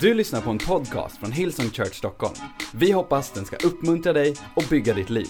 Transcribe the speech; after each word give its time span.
Du 0.00 0.14
lyssnar 0.14 0.40
på 0.40 0.50
en 0.50 0.58
podcast 0.58 1.16
från 1.16 1.32
Hillsong 1.32 1.70
Church 1.70 1.94
Stockholm. 1.94 2.34
Vi 2.74 2.92
hoppas 2.92 3.30
den 3.30 3.44
ska 3.44 3.56
uppmuntra 3.56 4.12
dig 4.12 4.34
och 4.56 4.64
bygga 4.70 4.94
ditt 4.94 5.10
liv. 5.10 5.26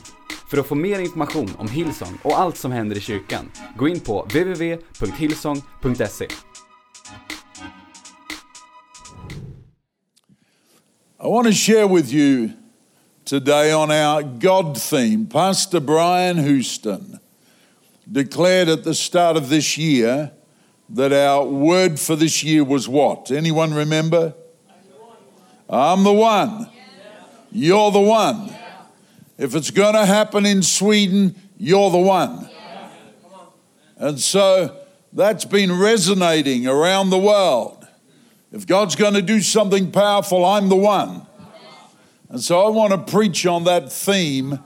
För 0.51 0.59
att 0.59 0.67
få 0.67 0.75
mer 0.75 0.99
information 0.99 1.51
om 1.59 1.69
Hillsong 1.69 2.19
och 2.23 2.39
allt 2.39 2.57
som 2.57 2.73
händer 2.73 2.97
i 2.97 3.01
kyrkan, 3.01 3.51
gå 3.77 3.89
in 3.89 4.01
på 4.01 4.23
www.hillsong.se. 4.23 6.25
I 11.25 11.29
want 11.29 11.47
to 11.47 11.53
share 11.53 11.95
with 11.95 12.15
you 12.15 12.49
today 13.25 13.75
on 13.75 13.91
our 13.91 14.23
God 14.23 14.81
theme. 14.81 15.27
Pastor 15.33 15.81
Brian 15.81 16.39
Houston 16.39 17.19
declared 18.05 18.69
at 18.69 18.85
the 18.85 18.95
start 18.95 19.37
of 19.37 19.49
this 19.49 19.79
year 19.79 20.29
that 20.97 21.13
our 21.13 21.45
word 21.45 22.01
for 22.01 22.17
this 22.17 22.45
year 22.45 22.65
was 22.65 22.89
what? 22.89 23.31
Anyone 23.31 23.75
remember? 23.75 24.33
I'm 25.69 26.05
the 26.05 26.13
one. 26.13 26.69
You're 27.51 27.91
the 27.91 28.01
one. 28.01 28.55
If 29.39 29.55
it's 29.55 29.71
going 29.71 29.95
to 29.95 30.07
happen 30.07 30.47
in 30.47 30.63
Sweden, 30.63 31.35
you're 31.59 31.91
the 31.91 31.99
one. 31.99 32.49
And 33.97 34.21
so 34.21 34.77
that's 35.13 35.45
been 35.45 35.79
resonating 35.79 36.67
around 36.67 37.11
the 37.11 37.19
world. 37.19 37.87
If 38.53 38.67
God's 38.67 38.97
going 38.97 39.15
to 39.15 39.23
do 39.23 39.41
something 39.41 39.91
powerful, 39.91 40.45
I'm 40.45 40.69
the 40.69 40.77
one. 40.77 41.27
And 42.29 42.41
so 42.41 42.65
I 42.65 42.71
want 42.71 42.93
to 42.93 43.13
preach 43.13 43.47
on 43.47 43.65
that 43.65 43.93
theme 43.93 44.61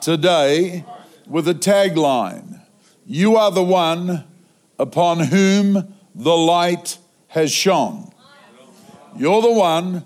today 0.00 0.84
with 1.26 1.48
a 1.48 1.54
tagline 1.54 2.60
You 3.06 3.36
are 3.36 3.50
the 3.50 3.64
one 3.64 4.24
upon 4.78 5.20
whom 5.20 5.94
the 6.14 6.36
light 6.36 6.98
has 7.28 7.50
shone. 7.52 8.12
You're 9.16 9.42
the 9.42 9.52
one 9.52 10.04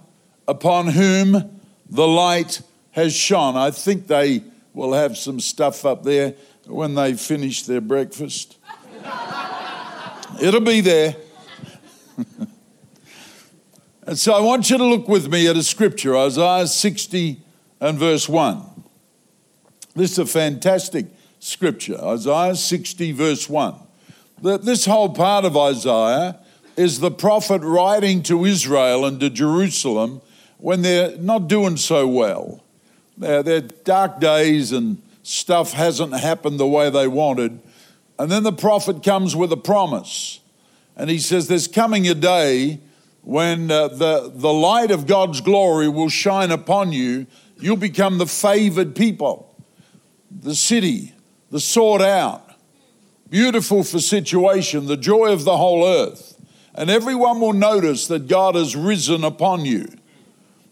upon 0.49 0.89
whom 0.89 1.61
the 1.89 2.07
light 2.07 2.63
has 2.93 3.15
shone. 3.15 3.57
I 3.57 3.71
think 3.71 4.07
they 4.07 4.43
will 4.75 4.93
have 4.93 5.17
some 5.17 5.41
stuff 5.41 5.85
up 5.85 6.03
there 6.03 6.35
when 6.67 6.95
they 6.95 7.15
finish 7.15 7.65
their 7.65 7.81
breakfast. 7.81 8.59
It'll 10.41 10.61
be 10.61 10.81
there. 10.81 11.17
and 14.07 14.19
so 14.19 14.33
I 14.33 14.41
want 14.41 14.71
you 14.71 14.79
to 14.79 14.85
look 14.85 15.09
with 15.09 15.31
me 15.31 15.47
at 15.47 15.57
a 15.57 15.63
scripture, 15.63 16.17
Isaiah 16.17 16.67
60 16.67 17.41
and 17.81 17.99
verse 17.99 18.29
1. 18.29 18.63
This 19.95 20.13
is 20.13 20.19
a 20.19 20.27
fantastic 20.27 21.07
scripture, 21.39 22.03
Isaiah 22.03 22.57
60, 22.57 23.13
verse 23.13 23.49
1. 23.49 23.75
That 24.43 24.65
this 24.65 24.87
whole 24.87 25.11
part 25.11 25.45
of 25.45 25.57
Isaiah 25.57 26.39
is 26.77 27.01
the 27.01 27.11
prophet 27.11 27.61
writing 27.63 28.23
to 28.25 28.45
Israel 28.45 29.05
and 29.05 29.21
to 29.21 29.29
Jerusalem 29.29 30.23
when 30.63 30.83
they're 30.83 31.17
not 31.19 31.49
doing 31.49 31.77
so 31.77 32.07
well. 32.07 32.63
They're, 33.19 33.43
they're 33.43 33.61
dark 33.61 34.21
days 34.21 34.71
and 34.71 35.03
stuff 35.25 35.73
hasn't 35.73 36.15
happened 36.15 36.61
the 36.61 36.69
way 36.69 36.89
they 36.89 37.09
wanted. 37.09 37.61
And 38.17 38.31
then 38.31 38.45
the 38.45 38.53
prophet 38.53 39.03
comes 39.03 39.35
with 39.35 39.53
a 39.53 39.57
promise. 39.57 40.39
And 40.97 41.11
he 41.11 41.19
says, 41.19 41.49
There's 41.49 41.67
coming 41.67 42.07
a 42.07 42.15
day 42.15 42.79
when 43.23 43.73
uh, 43.73 43.89
the, 43.89 44.31
the 44.33 44.53
light 44.53 44.93
of 44.93 45.09
God's 45.09 45.41
glory 45.41 45.89
will 45.89 46.09
shine 46.09 46.53
upon 46.53 46.93
you. 46.93 47.27
You'll 47.59 47.77
become 47.77 48.19
the 48.19 48.27
favored 48.27 48.95
people, 48.95 49.57
the 50.31 50.55
city, 50.55 51.13
the 51.51 51.61
sought 51.61 52.03
out, 52.03 52.55
beautiful 53.29 53.83
for 53.83 53.99
situation, 53.99 54.87
the 54.87 54.97
joy 54.97 55.33
of 55.33 55.43
the 55.43 55.57
whole 55.57 55.85
earth. 55.85 56.41
And 56.75 56.89
everyone 56.89 57.41
will 57.41 57.53
notice 57.53 58.07
that 58.07 58.29
God 58.29 58.55
has 58.55 58.77
risen 58.77 59.25
upon 59.25 59.65
you. 59.65 59.89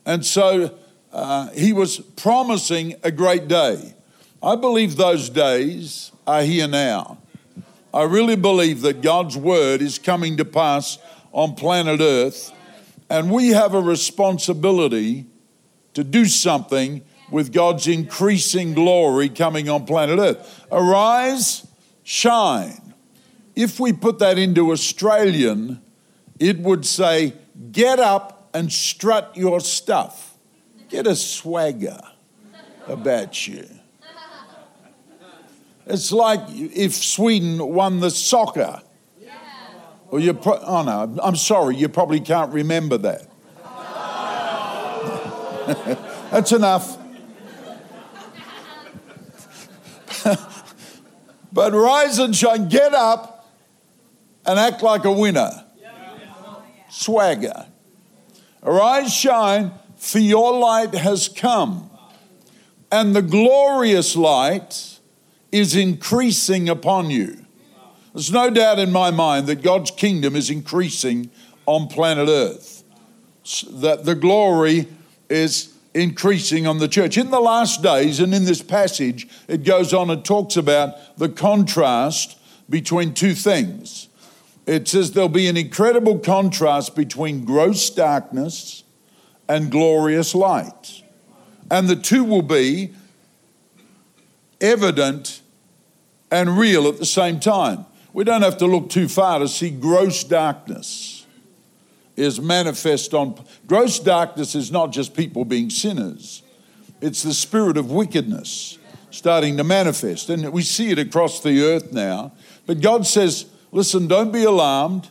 And 0.07 0.25
so 0.25 0.77
uh, 1.13 1.49
he 1.51 1.73
was 1.73 1.99
promising 1.99 2.95
a 3.03 3.11
great 3.11 3.49
day. 3.49 3.95
I 4.43 4.57
believe 4.57 4.97
those 4.97 5.29
days 5.29 6.13
are 6.27 6.43
here 6.43 6.69
now. 6.69 7.19
I 7.93 8.05
really 8.05 8.37
believe 8.37 8.83
that 8.83 9.03
God's 9.03 9.37
word 9.37 9.83
is 9.83 9.99
coming 9.99 10.37
to 10.37 10.45
pass 10.45 10.99
on 11.33 11.55
planet 11.55 12.01
Earth, 12.01 12.53
and 13.09 13.31
we 13.31 13.49
have 13.49 13.75
a 13.75 13.81
responsibility 13.81 15.27
to 15.95 16.05
do 16.05 16.25
something 16.27 17.03
with 17.31 17.53
God's 17.53 17.87
increasing 17.87 18.75
glory 18.75 19.29
coming 19.29 19.69
on 19.69 19.87
planet 19.87 20.19
Earth. 20.19 20.67
Arise, 20.71 21.67
shine. 22.05 22.95
If 23.57 23.81
we 23.81 23.93
put 23.93 24.21
that 24.21 24.39
into 24.39 24.71
Australian, 24.71 25.83
it 26.39 26.59
would 26.61 26.87
say, 26.87 27.35
Get 27.73 27.99
up 27.99 28.40
and 28.53 28.73
strut 28.73 29.37
your 29.37 29.61
stuff. 29.61 30.37
Get 30.89 31.07
a 31.07 31.15
swagger 31.15 32.01
about 32.87 33.47
you. 33.47 33.69
It's 35.87 36.13
like 36.13 36.41
if 36.49 36.95
Sweden 36.95 37.59
won 37.75 38.01
the 38.01 38.11
soccer. 38.11 38.83
Or 40.09 40.19
you 40.19 40.35
pro- 40.35 40.59
oh 40.59 40.83
no, 40.83 41.17
I'm 41.23 41.37
sorry, 41.37 41.77
you 41.77 41.89
probably 41.89 42.19
can't 42.21 42.53
remember 42.53 42.99
that. 42.99 43.29
That's 46.33 46.51
enough. 46.51 46.99
but 51.53 51.73
rise 51.73 52.19
and 52.19 52.35
shine, 52.35 52.69
get 52.69 52.93
up 52.93 53.49
and 54.45 54.59
act 54.59 54.83
like 54.83 55.05
a 55.05 55.13
winner. 55.13 55.65
Swagger. 56.89 57.70
Arise, 58.63 59.13
shine, 59.13 59.73
for 59.97 60.19
your 60.19 60.59
light 60.59 60.95
has 60.95 61.29
come, 61.29 61.91
and 62.93 63.17
the 63.17 63.23
glorious 63.23 64.17
light 64.17 64.99
is 65.51 65.75
increasing 65.75 66.69
upon 66.69 67.11
you. 67.11 67.47
There's 68.13 68.33
no 68.33 68.51
doubt 68.51 68.79
in 68.79 68.93
my 68.93 69.11
mind 69.11 69.47
that 69.47 69.63
God's 69.63 69.91
kingdom 69.91 70.37
is 70.37 70.51
increasing 70.51 71.31
on 71.67 71.89
planet 71.89 72.29
Earth, 72.29 72.83
that 73.71 74.05
the 74.05 74.15
glory 74.15 74.89
is 75.29 75.73
increasing 75.95 76.67
on 76.67 76.79
the 76.79 76.89
church. 76.89 77.17
In 77.17 77.31
the 77.31 77.41
last 77.41 77.83
days, 77.83 78.21
and 78.21 78.35
in 78.35 78.45
this 78.45 78.63
passage, 78.63 79.29
it 79.49 79.65
goes 79.65 79.95
on 79.95 80.11
and 80.11 80.25
talks 80.25 80.57
about 80.57 81.17
the 81.17 81.29
contrast 81.29 82.39
between 82.69 83.15
two 83.15 83.35
things. 83.35 84.09
It 84.67 84.89
says 84.89 85.13
there'll 85.13 85.29
be 85.29 85.49
an 85.49 85.57
incredible 85.57 86.19
contrast 86.19 86.95
between 86.95 87.45
gross 87.45 87.91
darkness 87.91 88.85
and 89.49 89.71
glorious 89.71 90.35
light. 90.35 91.03
And 91.71 91.89
the 91.89 91.97
two 91.97 92.25
will 92.25 92.43
be 92.43 92.93
evident 94.61 95.43
and 96.31 96.59
real 96.59 96.87
at 96.87 96.99
the 96.99 97.07
same 97.07 97.41
time. 97.41 97.87
We 98.13 98.25
don't 98.25 98.43
have 98.43 98.59
to 98.59 98.67
look 98.67 98.91
too 98.91 99.09
far 99.09 99.39
to 99.39 99.49
see 99.49 99.71
gross 99.71 100.25
darkness 100.25 101.27
is 102.17 102.41
manifest 102.41 103.15
on. 103.15 103.43
Gross 103.67 103.99
darkness 103.99 104.55
is 104.55 104.71
not 104.71 104.93
just 104.93 105.15
people 105.15 105.45
being 105.45 105.71
sinners, 105.71 106.43
it's 107.01 107.23
the 107.23 107.35
spirit 107.35 107.77
of 107.77 107.91
wickedness 107.91 108.79
starting 109.11 109.57
to 109.57 109.65
manifest. 109.65 110.31
And 110.31 110.53
we 110.53 110.63
see 110.63 110.91
it 110.91 110.99
across 110.99 111.41
the 111.41 111.63
earth 111.65 111.93
now. 111.93 112.33
But 112.67 112.81
God 112.81 113.07
says, 113.07 113.47
listen, 113.73 114.07
don't 114.07 114.33
be 114.33 114.45
alarmed, 114.45 115.09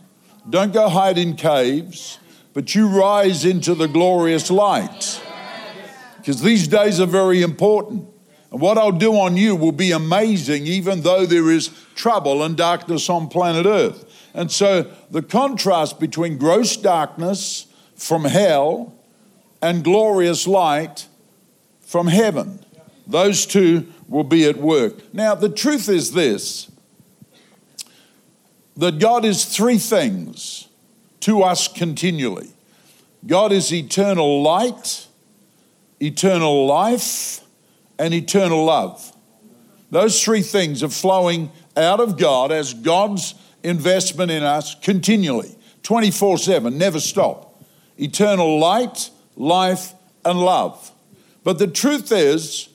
don't 0.49 0.73
go 0.73 0.89
hide 0.89 1.17
in 1.17 1.35
caves, 1.35 2.19
but 2.53 2.75
you 2.75 2.87
rise 2.87 3.45
into 3.45 3.75
the 3.75 3.87
glorious 3.87 4.49
light. 4.49 5.21
Because 6.17 6.41
these 6.41 6.67
days 6.67 6.99
are 6.99 7.05
very 7.05 7.41
important. 7.41 8.07
And 8.51 8.59
what 8.59 8.77
I'll 8.77 8.91
do 8.91 9.13
on 9.13 9.37
you 9.37 9.55
will 9.55 9.71
be 9.71 9.91
amazing, 9.91 10.65
even 10.65 11.01
though 11.01 11.25
there 11.25 11.49
is 11.49 11.69
trouble 11.95 12.43
and 12.43 12.57
darkness 12.57 13.09
on 13.09 13.27
planet 13.29 13.65
Earth. 13.65 14.05
And 14.33 14.51
so 14.51 14.91
the 15.11 15.21
contrast 15.21 15.99
between 15.99 16.37
gross 16.37 16.75
darkness 16.75 17.67
from 17.95 18.25
hell 18.25 18.93
and 19.61 19.83
glorious 19.83 20.47
light 20.47 21.07
from 21.81 22.07
heaven, 22.07 22.59
those 23.07 23.45
two 23.45 23.87
will 24.07 24.23
be 24.23 24.45
at 24.45 24.57
work. 24.57 25.13
Now, 25.13 25.35
the 25.35 25.49
truth 25.49 25.89
is 25.89 26.13
this 26.13 26.69
that 28.79 28.97
God 28.97 29.25
is 29.25 29.45
three 29.45 29.77
things 29.77 30.69
to 31.19 31.43
us 31.43 31.67
continually 31.67 32.49
God 33.25 33.51
is 33.51 33.73
eternal 33.73 34.41
light, 34.41 35.05
eternal 35.99 36.65
life, 36.65 37.41
and 37.97 38.13
eternal 38.13 38.63
love. 38.63 39.11
Those 39.91 40.23
three 40.23 40.41
things 40.41 40.81
are 40.83 40.89
flowing 40.89 41.51
out 41.75 41.99
of 41.99 42.17
God 42.17 42.53
as 42.53 42.73
God's 42.73 43.35
investment 43.61 44.31
in 44.31 44.43
us 44.43 44.75
continually, 44.75 45.53
24 45.83 46.37
7, 46.37 46.77
never 46.77 47.01
stop. 47.01 47.61
Eternal 47.97 48.57
light, 48.57 49.09
life, 49.35 49.93
and 50.23 50.39
love. 50.39 50.93
But 51.43 51.59
the 51.59 51.67
truth 51.67 52.13
is, 52.13 52.69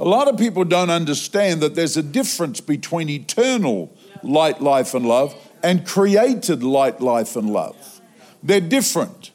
a 0.00 0.04
lot 0.04 0.26
of 0.26 0.36
people 0.36 0.64
don't 0.64 0.90
understand 0.90 1.60
that 1.60 1.76
there's 1.76 1.96
a 1.96 2.02
difference 2.02 2.60
between 2.60 3.08
eternal 3.08 3.96
light, 4.24 4.60
life, 4.60 4.94
and 4.94 5.06
love 5.06 5.36
and 5.64 5.86
created 5.86 6.62
light, 6.62 7.00
life, 7.00 7.36
and 7.36 7.50
love. 7.50 8.00
They're 8.42 8.60
different. 8.60 9.30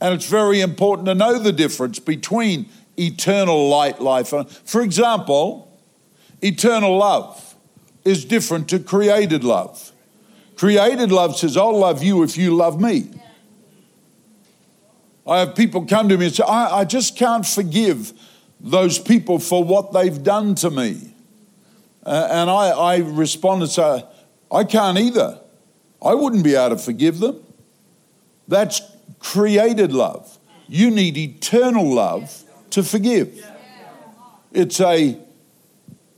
And 0.00 0.12
it's 0.12 0.28
very 0.28 0.60
important 0.60 1.06
to 1.06 1.14
know 1.14 1.38
the 1.38 1.52
difference 1.52 2.00
between 2.00 2.68
eternal 2.98 3.68
light 3.68 4.00
life. 4.00 4.32
And 4.32 4.50
for 4.50 4.82
example, 4.82 5.78
eternal 6.42 6.98
love 6.98 7.54
is 8.04 8.24
different 8.24 8.68
to 8.70 8.80
created 8.80 9.44
love. 9.44 9.92
Created 10.56 11.12
love 11.12 11.36
says, 11.36 11.56
I'll 11.56 11.78
love 11.78 12.02
you 12.02 12.24
if 12.24 12.36
you 12.36 12.54
love 12.54 12.80
me. 12.80 13.10
I 15.26 15.38
have 15.38 15.54
people 15.54 15.86
come 15.86 16.08
to 16.08 16.18
me 16.18 16.26
and 16.26 16.34
say, 16.34 16.42
I, 16.42 16.80
I 16.80 16.84
just 16.84 17.16
can't 17.16 17.46
forgive 17.46 18.12
those 18.58 18.98
people 18.98 19.38
for 19.38 19.62
what 19.62 19.92
they've 19.92 20.22
done 20.22 20.56
to 20.56 20.70
me. 20.70 21.14
Uh, 22.04 22.28
and 22.30 22.50
I, 22.50 22.70
I 22.70 22.96
respond 22.96 23.62
and 23.62 23.70
say, 23.70 24.04
I 24.50 24.64
can't 24.64 24.98
either. 24.98 25.39
I 26.02 26.14
wouldn't 26.14 26.44
be 26.44 26.54
able 26.54 26.76
to 26.76 26.82
forgive 26.82 27.18
them. 27.18 27.42
That's 28.48 28.80
created 29.18 29.92
love. 29.92 30.38
You 30.68 30.90
need 30.90 31.16
eternal 31.16 31.92
love 31.92 32.42
to 32.70 32.82
forgive. 32.82 33.44
It's 34.52 34.80
a 34.80 35.18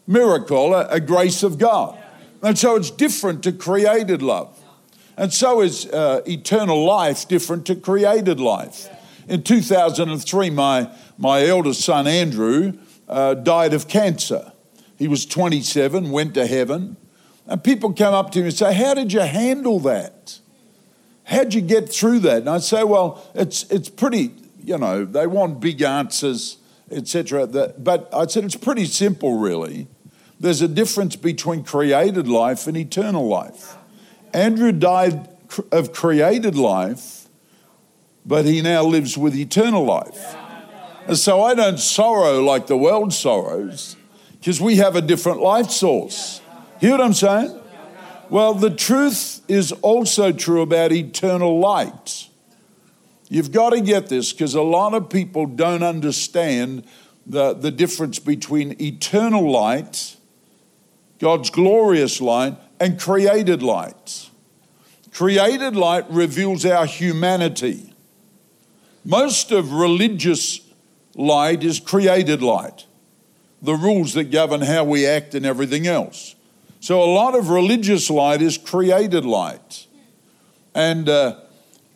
miracle, 0.06 0.74
a, 0.74 1.00
grace 1.00 1.42
of 1.42 1.58
God. 1.58 1.98
And 2.42 2.58
so 2.58 2.76
it's 2.76 2.90
different 2.90 3.42
to 3.44 3.52
created 3.52 4.22
love. 4.22 4.58
And 5.16 5.32
so 5.32 5.60
is 5.60 5.86
uh, 5.86 6.22
eternal 6.26 6.84
life 6.84 7.28
different 7.28 7.66
to 7.66 7.76
created 7.76 8.40
life. 8.40 8.88
In 9.28 9.42
2003, 9.42 10.50
my, 10.50 10.90
my 11.18 11.46
eldest 11.46 11.82
son, 11.82 12.06
Andrew, 12.06 12.78
uh, 13.08 13.34
died 13.34 13.74
of 13.74 13.88
cancer. 13.88 14.52
He 14.98 15.08
was 15.08 15.26
27, 15.26 16.10
went 16.10 16.34
to 16.34 16.46
heaven. 16.46 16.96
And 17.46 17.62
people 17.62 17.92
come 17.92 18.14
up 18.14 18.30
to 18.32 18.40
me 18.40 18.46
and 18.46 18.54
say, 18.54 18.72
How 18.72 18.94
did 18.94 19.12
you 19.12 19.20
handle 19.20 19.80
that? 19.80 20.38
How'd 21.24 21.54
you 21.54 21.60
get 21.60 21.88
through 21.88 22.20
that? 22.20 22.38
And 22.38 22.50
I 22.50 22.58
say, 22.58 22.84
Well, 22.84 23.24
it's, 23.34 23.64
it's 23.70 23.88
pretty, 23.88 24.32
you 24.62 24.78
know, 24.78 25.04
they 25.04 25.26
want 25.26 25.60
big 25.60 25.82
answers, 25.82 26.58
etc. 26.90 27.46
But 27.78 28.08
I 28.12 28.26
said, 28.26 28.44
It's 28.44 28.56
pretty 28.56 28.84
simple, 28.84 29.38
really. 29.38 29.86
There's 30.38 30.60
a 30.60 30.68
difference 30.68 31.14
between 31.14 31.62
created 31.62 32.26
life 32.26 32.66
and 32.66 32.76
eternal 32.76 33.28
life. 33.28 33.76
Andrew 34.34 34.72
died 34.72 35.28
of 35.70 35.92
created 35.92 36.56
life, 36.56 37.28
but 38.26 38.44
he 38.44 38.62
now 38.62 38.82
lives 38.82 39.16
with 39.16 39.36
eternal 39.36 39.84
life. 39.84 40.36
And 41.06 41.16
so 41.16 41.42
I 41.42 41.54
don't 41.54 41.78
sorrow 41.78 42.42
like 42.42 42.66
the 42.66 42.76
world 42.76 43.12
sorrows 43.12 43.96
because 44.32 44.60
we 44.60 44.76
have 44.76 44.96
a 44.96 45.00
different 45.00 45.40
life 45.40 45.70
source. 45.70 46.41
Hear 46.82 46.90
what 46.90 47.00
I'm 47.00 47.14
saying? 47.14 47.60
Well, 48.28 48.54
the 48.54 48.68
truth 48.68 49.42
is 49.46 49.70
also 49.70 50.32
true 50.32 50.62
about 50.62 50.90
eternal 50.90 51.60
light. 51.60 52.28
You've 53.28 53.52
got 53.52 53.70
to 53.70 53.80
get 53.80 54.08
this 54.08 54.32
because 54.32 54.56
a 54.56 54.62
lot 54.62 54.92
of 54.92 55.08
people 55.08 55.46
don't 55.46 55.84
understand 55.84 56.84
the, 57.24 57.52
the 57.54 57.70
difference 57.70 58.18
between 58.18 58.74
eternal 58.82 59.48
light, 59.48 60.16
God's 61.20 61.50
glorious 61.50 62.20
light, 62.20 62.56
and 62.80 62.98
created 62.98 63.62
light. 63.62 64.28
Created 65.12 65.76
light 65.76 66.10
reveals 66.10 66.66
our 66.66 66.86
humanity. 66.86 67.94
Most 69.04 69.52
of 69.52 69.72
religious 69.72 70.60
light 71.14 71.62
is 71.62 71.78
created 71.78 72.42
light, 72.42 72.86
the 73.62 73.74
rules 73.74 74.14
that 74.14 74.32
govern 74.32 74.62
how 74.62 74.82
we 74.82 75.06
act 75.06 75.36
and 75.36 75.46
everything 75.46 75.86
else. 75.86 76.34
So 76.82 77.00
a 77.00 77.06
lot 77.06 77.36
of 77.36 77.48
religious 77.48 78.10
light 78.10 78.42
is 78.42 78.58
created 78.58 79.24
light. 79.24 79.86
And, 80.74 81.08
uh, 81.08 81.36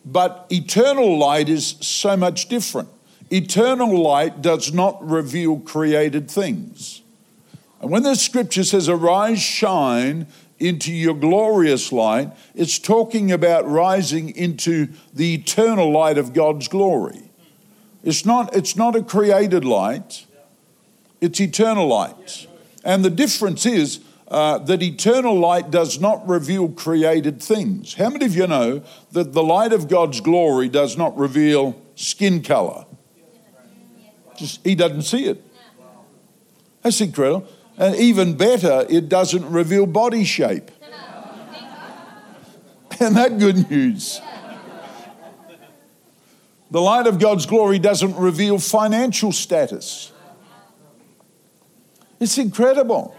but 0.05 0.47
eternal 0.49 1.19
light 1.19 1.49
is 1.49 1.71
so 1.81 2.17
much 2.17 2.49
different. 2.49 2.89
Eternal 3.29 4.01
light 4.01 4.43
does 4.43 4.73
not 4.73 5.05
reveal 5.05 5.59
created 5.59 6.31
things. 6.31 7.03
And 7.81 7.91
when 7.91 8.05
the 8.05 8.15
scripture 8.15 8.63
says, 8.63 8.89
Arise, 8.89 9.41
shine 9.41 10.29
into 10.61 10.93
your 10.93 11.15
glorious 11.15 11.91
light, 11.91 12.31
it's 12.55 12.79
talking 12.79 13.33
about 13.33 13.69
rising 13.69 14.37
into 14.37 14.87
the 15.13 15.35
eternal 15.35 15.91
light 15.91 16.17
of 16.17 16.33
God's 16.33 16.69
glory. 16.69 17.29
It's 18.05 18.25
not, 18.25 18.55
it's 18.55 18.77
not 18.77 18.95
a 18.95 19.03
created 19.03 19.65
light, 19.65 20.27
it's 21.21 21.41
eternal 21.41 21.89
light. 21.89 22.47
And 22.85 23.05
the 23.05 23.11
difference 23.11 23.67
is 23.67 23.99
uh, 24.29 24.59
that 24.59 24.83
eternal 24.83 25.39
light 25.39 25.71
does 25.71 26.01
not 26.01 26.27
reveal 26.29 26.69
created 26.69 27.43
things. 27.43 27.95
How 27.95 28.11
many 28.11 28.27
of 28.27 28.35
you 28.35 28.47
know 28.47 28.83
that 29.13 29.33
the 29.33 29.43
light 29.43 29.73
of 29.73 29.89
God's 29.89 30.21
glory 30.21 30.69
does 30.69 30.97
not 30.97 31.17
reveal 31.17 31.81
skin 31.95 32.43
color? 32.43 32.87
Just, 34.37 34.65
he 34.65 34.75
doesn't 34.75 35.03
see 35.03 35.27
it. 35.27 35.43
That's 36.83 37.01
incredible. 37.01 37.49
And 37.79 37.95
even 37.97 38.37
better, 38.37 38.87
it 38.89 39.09
doesn't 39.09 39.49
reveal 39.51 39.87
body 39.87 40.25
shape. 40.25 40.71
And 42.99 43.15
that 43.17 43.39
good 43.39 43.71
news? 43.71 44.23
The 46.71 46.81
light 46.81 47.07
of 47.07 47.19
God's 47.19 47.45
glory 47.45 47.79
doesn't 47.79 48.17
reveal 48.17 48.59
financial 48.59 49.33
status. 49.33 50.13
It's 52.19 52.39
incredible. 52.39 53.15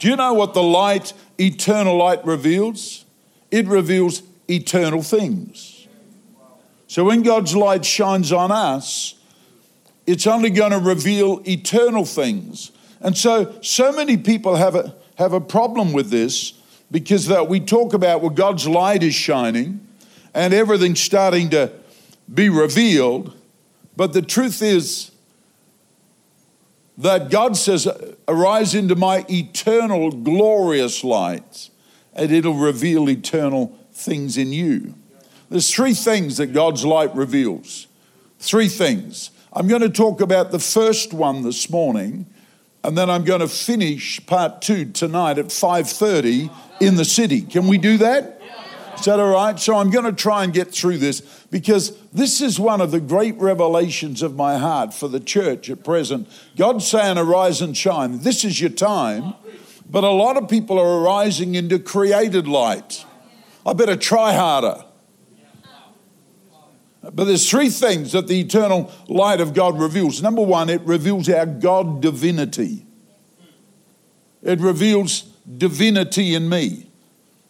Do 0.00 0.08
you 0.08 0.16
know 0.16 0.32
what 0.32 0.54
the 0.54 0.62
light, 0.62 1.12
eternal 1.38 1.96
light, 1.96 2.24
reveals? 2.24 3.04
It 3.50 3.66
reveals 3.66 4.22
eternal 4.48 5.02
things. 5.02 5.86
So 6.88 7.04
when 7.04 7.22
God's 7.22 7.54
light 7.54 7.84
shines 7.84 8.32
on 8.32 8.50
us, 8.50 9.14
it's 10.06 10.26
only 10.26 10.48
going 10.48 10.72
to 10.72 10.78
reveal 10.78 11.42
eternal 11.46 12.06
things. 12.06 12.72
And 13.00 13.16
so, 13.16 13.54
so 13.60 13.92
many 13.92 14.16
people 14.16 14.56
have 14.56 14.74
a, 14.74 14.96
have 15.16 15.34
a 15.34 15.40
problem 15.40 15.92
with 15.92 16.10
this 16.10 16.54
because 16.90 17.26
that 17.26 17.48
we 17.48 17.60
talk 17.60 17.92
about 17.92 18.22
well, 18.22 18.30
God's 18.30 18.66
light 18.66 19.02
is 19.02 19.14
shining 19.14 19.86
and 20.32 20.54
everything's 20.54 21.00
starting 21.00 21.50
to 21.50 21.72
be 22.32 22.48
revealed. 22.48 23.36
But 23.96 24.14
the 24.14 24.22
truth 24.22 24.62
is, 24.62 25.10
that 27.00 27.30
God 27.30 27.56
says, 27.56 27.88
Arise 28.28 28.74
into 28.74 28.94
my 28.94 29.24
eternal, 29.30 30.10
glorious 30.10 31.02
light, 31.02 31.70
and 32.14 32.30
it'll 32.30 32.54
reveal 32.54 33.08
eternal 33.08 33.78
things 33.92 34.36
in 34.36 34.52
you. 34.52 34.94
There's 35.48 35.72
three 35.72 35.94
things 35.94 36.36
that 36.36 36.48
God's 36.48 36.84
light 36.84 37.14
reveals. 37.14 37.86
Three 38.38 38.68
things. 38.68 39.30
I'm 39.52 39.66
going 39.66 39.80
to 39.82 39.90
talk 39.90 40.20
about 40.20 40.52
the 40.52 40.58
first 40.58 41.12
one 41.12 41.42
this 41.42 41.70
morning, 41.70 42.26
and 42.84 42.96
then 42.96 43.10
I'm 43.10 43.24
going 43.24 43.40
to 43.40 43.48
finish 43.48 44.24
part 44.26 44.62
two 44.62 44.84
tonight 44.84 45.38
at 45.38 45.46
5:30 45.46 46.50
in 46.80 46.96
the 46.96 47.04
city. 47.04 47.40
Can 47.40 47.66
we 47.66 47.78
do 47.78 47.98
that? 47.98 48.39
Is 48.98 49.04
that 49.06 49.18
all 49.20 49.32
right? 49.32 49.58
So 49.58 49.76
I'm 49.76 49.90
going 49.90 50.04
to 50.04 50.12
try 50.12 50.44
and 50.44 50.52
get 50.52 50.72
through 50.72 50.98
this 50.98 51.20
because 51.50 51.96
this 52.08 52.40
is 52.40 52.60
one 52.60 52.80
of 52.80 52.90
the 52.90 53.00
great 53.00 53.36
revelations 53.38 54.22
of 54.22 54.36
my 54.36 54.58
heart 54.58 54.92
for 54.92 55.08
the 55.08 55.20
church 55.20 55.70
at 55.70 55.84
present. 55.84 56.28
God's 56.56 56.86
saying, 56.86 57.16
Arise 57.16 57.60
and 57.60 57.76
shine. 57.76 58.20
This 58.20 58.44
is 58.44 58.60
your 58.60 58.70
time. 58.70 59.34
But 59.88 60.04
a 60.04 60.10
lot 60.10 60.36
of 60.36 60.48
people 60.48 60.78
are 60.78 61.00
arising 61.00 61.54
into 61.54 61.78
created 61.78 62.46
light. 62.46 63.04
I 63.66 63.72
better 63.72 63.96
try 63.96 64.34
harder. 64.34 64.84
But 67.02 67.24
there's 67.24 67.48
three 67.48 67.70
things 67.70 68.12
that 68.12 68.28
the 68.28 68.40
eternal 68.40 68.92
light 69.08 69.40
of 69.40 69.54
God 69.54 69.80
reveals. 69.80 70.22
Number 70.22 70.42
one, 70.42 70.68
it 70.68 70.82
reveals 70.82 71.28
our 71.28 71.46
God 71.46 72.02
divinity. 72.02 72.86
It 74.42 74.60
reveals 74.60 75.22
divinity 75.22 76.34
in 76.34 76.48
me. 76.48 76.89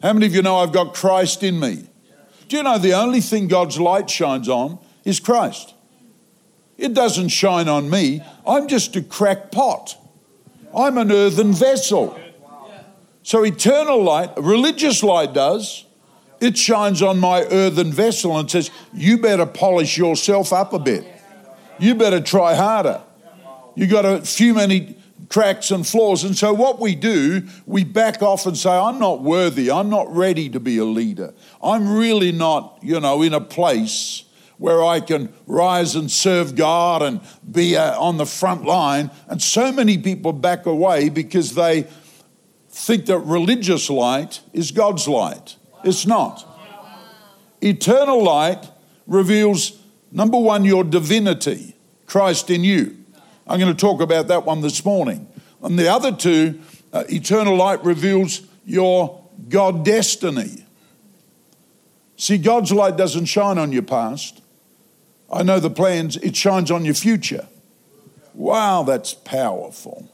How 0.01 0.13
many 0.13 0.25
of 0.25 0.33
you 0.33 0.41
know 0.41 0.57
I've 0.57 0.71
got 0.71 0.93
Christ 0.93 1.43
in 1.43 1.59
me? 1.59 1.87
Do 2.47 2.57
you 2.57 2.63
know 2.63 2.77
the 2.77 2.93
only 2.93 3.21
thing 3.21 3.47
God's 3.47 3.79
light 3.79 4.09
shines 4.09 4.49
on 4.49 4.79
is 5.05 5.19
Christ? 5.19 5.73
It 6.77 6.93
doesn't 6.93 7.29
shine 7.29 7.67
on 7.67 7.89
me. 7.89 8.21
I'm 8.45 8.67
just 8.67 8.95
a 8.95 9.01
cracked 9.01 9.51
pot. 9.51 9.95
I'm 10.75 10.97
an 10.97 11.11
earthen 11.11 11.53
vessel. 11.53 12.19
So 13.23 13.45
eternal 13.45 14.03
light, 14.03 14.31
religious 14.37 15.03
light 15.03 15.33
does, 15.33 15.85
it 16.39 16.57
shines 16.57 17.03
on 17.03 17.19
my 17.19 17.43
earthen 17.43 17.93
vessel 17.93 18.37
and 18.39 18.49
says, 18.49 18.71
You 18.93 19.19
better 19.19 19.45
polish 19.45 19.97
yourself 19.97 20.51
up 20.51 20.73
a 20.73 20.79
bit. 20.79 21.05
You 21.77 21.93
better 21.93 22.19
try 22.19 22.55
harder. 22.55 23.01
You 23.75 23.85
got 23.85 24.05
a 24.05 24.21
few 24.21 24.55
many 24.55 24.97
cracks 25.29 25.71
and 25.71 25.85
flaws. 25.85 26.23
And 26.23 26.37
so, 26.37 26.53
what 26.53 26.79
we 26.79 26.95
do, 26.95 27.47
we 27.65 27.83
back 27.83 28.21
off 28.21 28.45
and 28.45 28.57
say, 28.57 28.69
I'm 28.69 28.99
not 28.99 29.21
worthy. 29.21 29.71
I'm 29.71 29.89
not 29.89 30.13
ready 30.13 30.49
to 30.49 30.59
be 30.59 30.77
a 30.77 30.85
leader. 30.85 31.33
I'm 31.63 31.93
really 31.93 32.31
not, 32.31 32.79
you 32.81 32.99
know, 32.99 33.21
in 33.21 33.33
a 33.33 33.41
place 33.41 34.23
where 34.57 34.83
I 34.83 34.99
can 34.99 35.33
rise 35.47 35.95
and 35.95 36.11
serve 36.11 36.55
God 36.55 37.01
and 37.01 37.19
be 37.49 37.75
uh, 37.75 37.99
on 37.99 38.17
the 38.17 38.25
front 38.25 38.63
line. 38.63 39.09
And 39.27 39.41
so 39.41 39.71
many 39.71 39.97
people 39.97 40.33
back 40.33 40.65
away 40.65 41.09
because 41.09 41.55
they 41.55 41.87
think 42.69 43.07
that 43.07 43.19
religious 43.19 43.89
light 43.89 44.41
is 44.53 44.71
God's 44.71 45.07
light. 45.07 45.55
It's 45.83 46.05
not. 46.05 46.47
Eternal 47.61 48.23
light 48.23 48.69
reveals 49.07 49.81
Number 50.11 50.37
one, 50.37 50.65
your 50.65 50.83
divinity, 50.83 51.75
Christ 52.05 52.49
in 52.49 52.63
you. 52.63 52.97
I'm 53.51 53.59
going 53.59 53.75
to 53.75 53.77
talk 53.77 53.99
about 53.99 54.29
that 54.29 54.45
one 54.45 54.61
this 54.61 54.85
morning. 54.85 55.27
And 55.61 55.77
the 55.77 55.89
other 55.89 56.13
two, 56.13 56.61
uh, 56.93 57.03
eternal 57.09 57.57
light 57.57 57.83
reveals 57.83 58.43
your 58.65 59.21
God 59.49 59.83
destiny. 59.83 60.65
See, 62.15 62.37
God's 62.37 62.71
light 62.71 62.95
doesn't 62.95 63.25
shine 63.25 63.57
on 63.57 63.73
your 63.73 63.81
past. 63.81 64.41
I 65.29 65.43
know 65.43 65.59
the 65.59 65.69
plans, 65.69 66.15
it 66.15 66.33
shines 66.37 66.71
on 66.71 66.85
your 66.85 66.93
future. 66.93 67.45
Wow, 68.33 68.83
that's 68.83 69.13
powerful. 69.15 70.09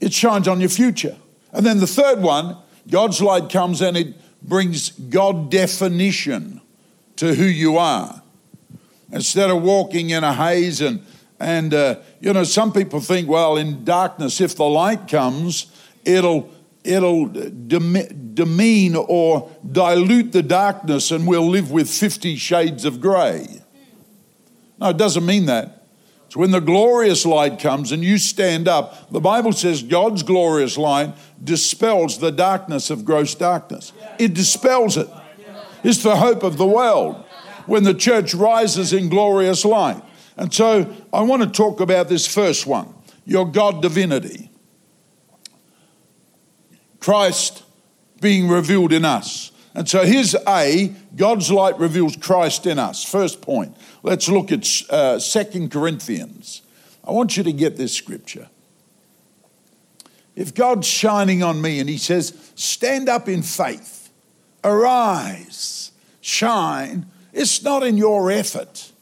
It 0.00 0.12
shines 0.12 0.46
on 0.46 0.60
your 0.60 0.68
future. 0.68 1.16
And 1.50 1.64
then 1.64 1.80
the 1.80 1.86
third 1.86 2.20
one, 2.20 2.58
God's 2.90 3.22
light 3.22 3.48
comes 3.48 3.80
and 3.80 3.96
it 3.96 4.14
brings 4.42 4.90
God 4.90 5.50
definition 5.50 6.60
to 7.16 7.34
who 7.34 7.44
you 7.44 7.78
are. 7.78 8.20
Instead 9.12 9.50
of 9.50 9.62
walking 9.62 10.10
in 10.10 10.24
a 10.24 10.32
haze 10.32 10.80
and 10.80 11.04
and 11.40 11.74
uh, 11.74 11.96
you 12.20 12.32
know, 12.32 12.44
some 12.44 12.72
people 12.72 13.00
think, 13.00 13.28
well, 13.28 13.56
in 13.56 13.84
darkness, 13.84 14.40
if 14.40 14.56
the 14.56 14.64
light 14.64 15.08
comes, 15.08 15.66
it'll 16.04 16.50
it'll 16.84 17.26
demean 17.26 18.96
or 18.96 19.50
dilute 19.70 20.32
the 20.32 20.42
darkness, 20.42 21.10
and 21.10 21.26
we'll 21.26 21.48
live 21.48 21.70
with 21.70 21.90
fifty 21.90 22.36
shades 22.36 22.84
of 22.84 23.00
grey. 23.00 23.46
No, 24.78 24.90
it 24.90 24.96
doesn't 24.96 25.26
mean 25.26 25.46
that. 25.46 25.86
So 26.28 26.40
when 26.40 26.50
the 26.50 26.60
glorious 26.60 27.24
light 27.24 27.60
comes 27.60 27.92
and 27.92 28.02
you 28.02 28.18
stand 28.18 28.66
up, 28.66 29.10
the 29.10 29.20
Bible 29.20 29.52
says 29.52 29.82
God's 29.82 30.24
glorious 30.24 30.76
light 30.76 31.14
dispels 31.42 32.18
the 32.18 32.32
darkness 32.32 32.90
of 32.90 33.04
gross 33.04 33.36
darkness. 33.36 33.92
It 34.18 34.34
dispels 34.34 34.96
it. 34.96 35.08
It's 35.84 36.02
the 36.02 36.16
hope 36.16 36.42
of 36.42 36.56
the 36.56 36.66
world 36.66 37.23
when 37.66 37.84
the 37.84 37.94
church 37.94 38.34
rises 38.34 38.92
in 38.92 39.08
glorious 39.08 39.64
light. 39.64 40.02
And 40.36 40.52
so 40.52 40.94
I 41.12 41.22
want 41.22 41.42
to 41.42 41.48
talk 41.48 41.80
about 41.80 42.08
this 42.08 42.26
first 42.26 42.66
one 42.66 42.94
your 43.26 43.50
God 43.50 43.80
divinity. 43.80 44.50
Christ 47.00 47.62
being 48.20 48.48
revealed 48.48 48.92
in 48.92 49.04
us. 49.04 49.52
And 49.74 49.88
so 49.88 50.04
here's 50.04 50.34
A 50.48 50.94
God's 51.16 51.50
light 51.50 51.78
reveals 51.78 52.16
Christ 52.16 52.66
in 52.66 52.78
us. 52.78 53.04
First 53.04 53.42
point. 53.42 53.76
Let's 54.02 54.28
look 54.28 54.52
at 54.52 54.66
uh, 54.88 55.18
2 55.18 55.68
Corinthians. 55.68 56.62
I 57.06 57.12
want 57.12 57.36
you 57.36 57.42
to 57.42 57.52
get 57.52 57.76
this 57.76 57.92
scripture. 57.92 58.48
If 60.36 60.54
God's 60.54 60.86
shining 60.86 61.42
on 61.42 61.60
me 61.60 61.78
and 61.78 61.88
He 61.88 61.98
says, 61.98 62.52
Stand 62.54 63.08
up 63.08 63.28
in 63.28 63.42
faith, 63.42 64.10
arise, 64.62 65.92
shine, 66.20 67.06
it's 67.34 67.62
not 67.62 67.82
in 67.82 67.98
your 67.98 68.30
effort, 68.30 68.92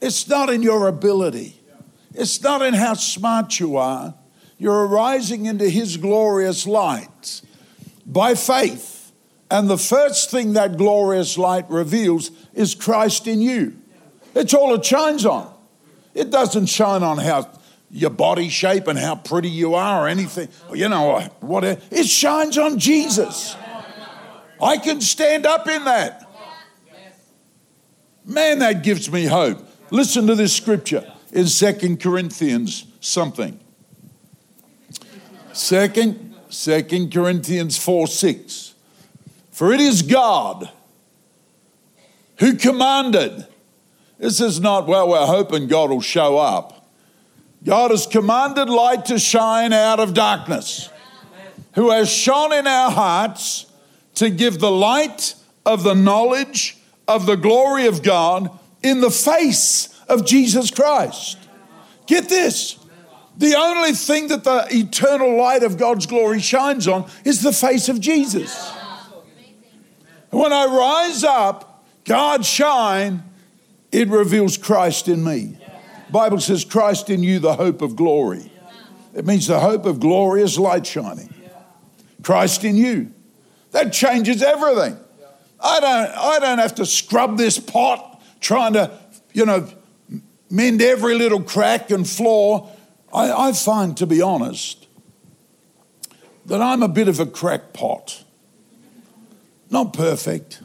it's 0.00 0.28
not 0.28 0.50
in 0.50 0.62
your 0.62 0.86
ability, 0.86 1.60
it's 2.12 2.40
not 2.42 2.62
in 2.62 2.74
how 2.74 2.94
smart 2.94 3.58
you 3.58 3.76
are. 3.76 4.14
You're 4.58 4.86
arising 4.86 5.46
into 5.46 5.68
His 5.68 5.96
glorious 5.96 6.66
light 6.66 7.40
by 8.06 8.34
faith. 8.34 9.12
And 9.50 9.68
the 9.68 9.78
first 9.78 10.30
thing 10.30 10.52
that 10.52 10.76
glorious 10.76 11.36
light 11.36 11.68
reveals 11.68 12.30
is 12.54 12.74
Christ 12.74 13.26
in 13.26 13.40
you. 13.40 13.76
It's 14.34 14.54
all 14.54 14.74
it 14.74 14.84
shines 14.84 15.26
on. 15.26 15.52
It 16.14 16.30
doesn't 16.30 16.66
shine 16.66 17.02
on 17.02 17.18
how 17.18 17.50
your 17.90 18.10
body 18.10 18.48
shape 18.48 18.88
and 18.88 18.98
how 18.98 19.16
pretty 19.16 19.50
you 19.50 19.74
are 19.74 20.04
or 20.04 20.08
anything. 20.08 20.48
You 20.72 20.88
know, 20.88 21.20
what 21.40 21.64
it 21.64 22.06
shines 22.06 22.58
on 22.58 22.78
Jesus. 22.78 23.56
I 24.62 24.76
can 24.76 25.00
stand 25.00 25.46
up 25.46 25.68
in 25.68 25.84
that. 25.84 26.24
Man, 28.24 28.60
that 28.60 28.82
gives 28.82 29.10
me 29.10 29.26
hope. 29.26 29.58
Listen 29.90 30.26
to 30.26 30.34
this 30.34 30.54
scripture 30.54 31.04
in 31.32 31.46
Second 31.46 32.00
Corinthians 32.00 32.86
something. 33.00 33.60
Second, 35.52 36.34
Second 36.48 37.12
Corinthians 37.12 37.76
4 37.78 38.06
6. 38.06 38.74
For 39.50 39.72
it 39.72 39.80
is 39.80 40.02
God 40.02 40.70
who 42.38 42.56
commanded 42.56 43.46
this 44.18 44.40
is 44.40 44.60
not, 44.60 44.86
well, 44.86 45.08
we're 45.08 45.26
hoping 45.26 45.66
God 45.66 45.90
will 45.90 46.00
show 46.00 46.38
up. 46.38 46.88
God 47.64 47.90
has 47.90 48.06
commanded 48.06 48.68
light 48.68 49.06
to 49.06 49.18
shine 49.18 49.72
out 49.72 50.00
of 50.00 50.14
darkness, 50.14 50.88
who 51.74 51.90
has 51.90 52.10
shone 52.10 52.52
in 52.52 52.66
our 52.66 52.90
hearts 52.90 53.66
to 54.16 54.30
give 54.30 54.60
the 54.60 54.70
light 54.70 55.34
of 55.66 55.82
the 55.82 55.94
knowledge 55.94 56.78
of 57.06 57.26
the 57.26 57.36
glory 57.36 57.86
of 57.86 58.02
God 58.02 58.50
in 58.82 59.00
the 59.00 59.10
face 59.10 59.88
of 60.08 60.24
Jesus 60.24 60.70
Christ. 60.70 61.38
Get 62.06 62.28
this. 62.28 62.78
The 63.36 63.54
only 63.56 63.92
thing 63.92 64.28
that 64.28 64.44
the 64.44 64.66
eternal 64.70 65.36
light 65.36 65.62
of 65.62 65.76
God's 65.76 66.06
glory 66.06 66.40
shines 66.40 66.86
on 66.86 67.10
is 67.24 67.42
the 67.42 67.52
face 67.52 67.88
of 67.88 68.00
Jesus. 68.00 68.72
When 70.30 70.52
I 70.52 70.66
rise 70.66 71.24
up, 71.24 71.84
God 72.04 72.44
shine 72.44 73.22
it 73.90 74.08
reveals 74.08 74.58
Christ 74.58 75.08
in 75.08 75.22
me. 75.22 75.56
Bible 76.10 76.40
says 76.40 76.64
Christ 76.64 77.10
in 77.10 77.22
you 77.22 77.38
the 77.38 77.54
hope 77.54 77.80
of 77.80 77.96
glory. 77.96 78.50
It 79.14 79.24
means 79.24 79.46
the 79.46 79.60
hope 79.60 79.86
of 79.86 80.00
glory 80.00 80.42
is 80.42 80.58
light 80.58 80.84
shining. 80.84 81.32
Christ 82.22 82.64
in 82.64 82.76
you. 82.76 83.12
That 83.70 83.92
changes 83.92 84.42
everything. 84.42 84.98
I 85.64 85.80
don't 85.80 86.10
I 86.16 86.38
don't 86.40 86.58
have 86.58 86.74
to 86.76 86.86
scrub 86.86 87.38
this 87.38 87.58
pot 87.58 88.22
trying 88.40 88.74
to, 88.74 88.90
you 89.32 89.46
know, 89.46 89.66
mend 90.50 90.82
every 90.82 91.14
little 91.14 91.42
crack 91.42 91.90
and 91.90 92.08
flaw. 92.08 92.70
I, 93.12 93.48
I 93.48 93.52
find, 93.52 93.96
to 93.96 94.06
be 94.06 94.20
honest, 94.20 94.86
that 96.46 96.60
I'm 96.60 96.82
a 96.82 96.88
bit 96.88 97.08
of 97.08 97.18
a 97.18 97.26
crackpot. 97.26 98.24
Not 99.70 99.94
perfect. 99.94 100.60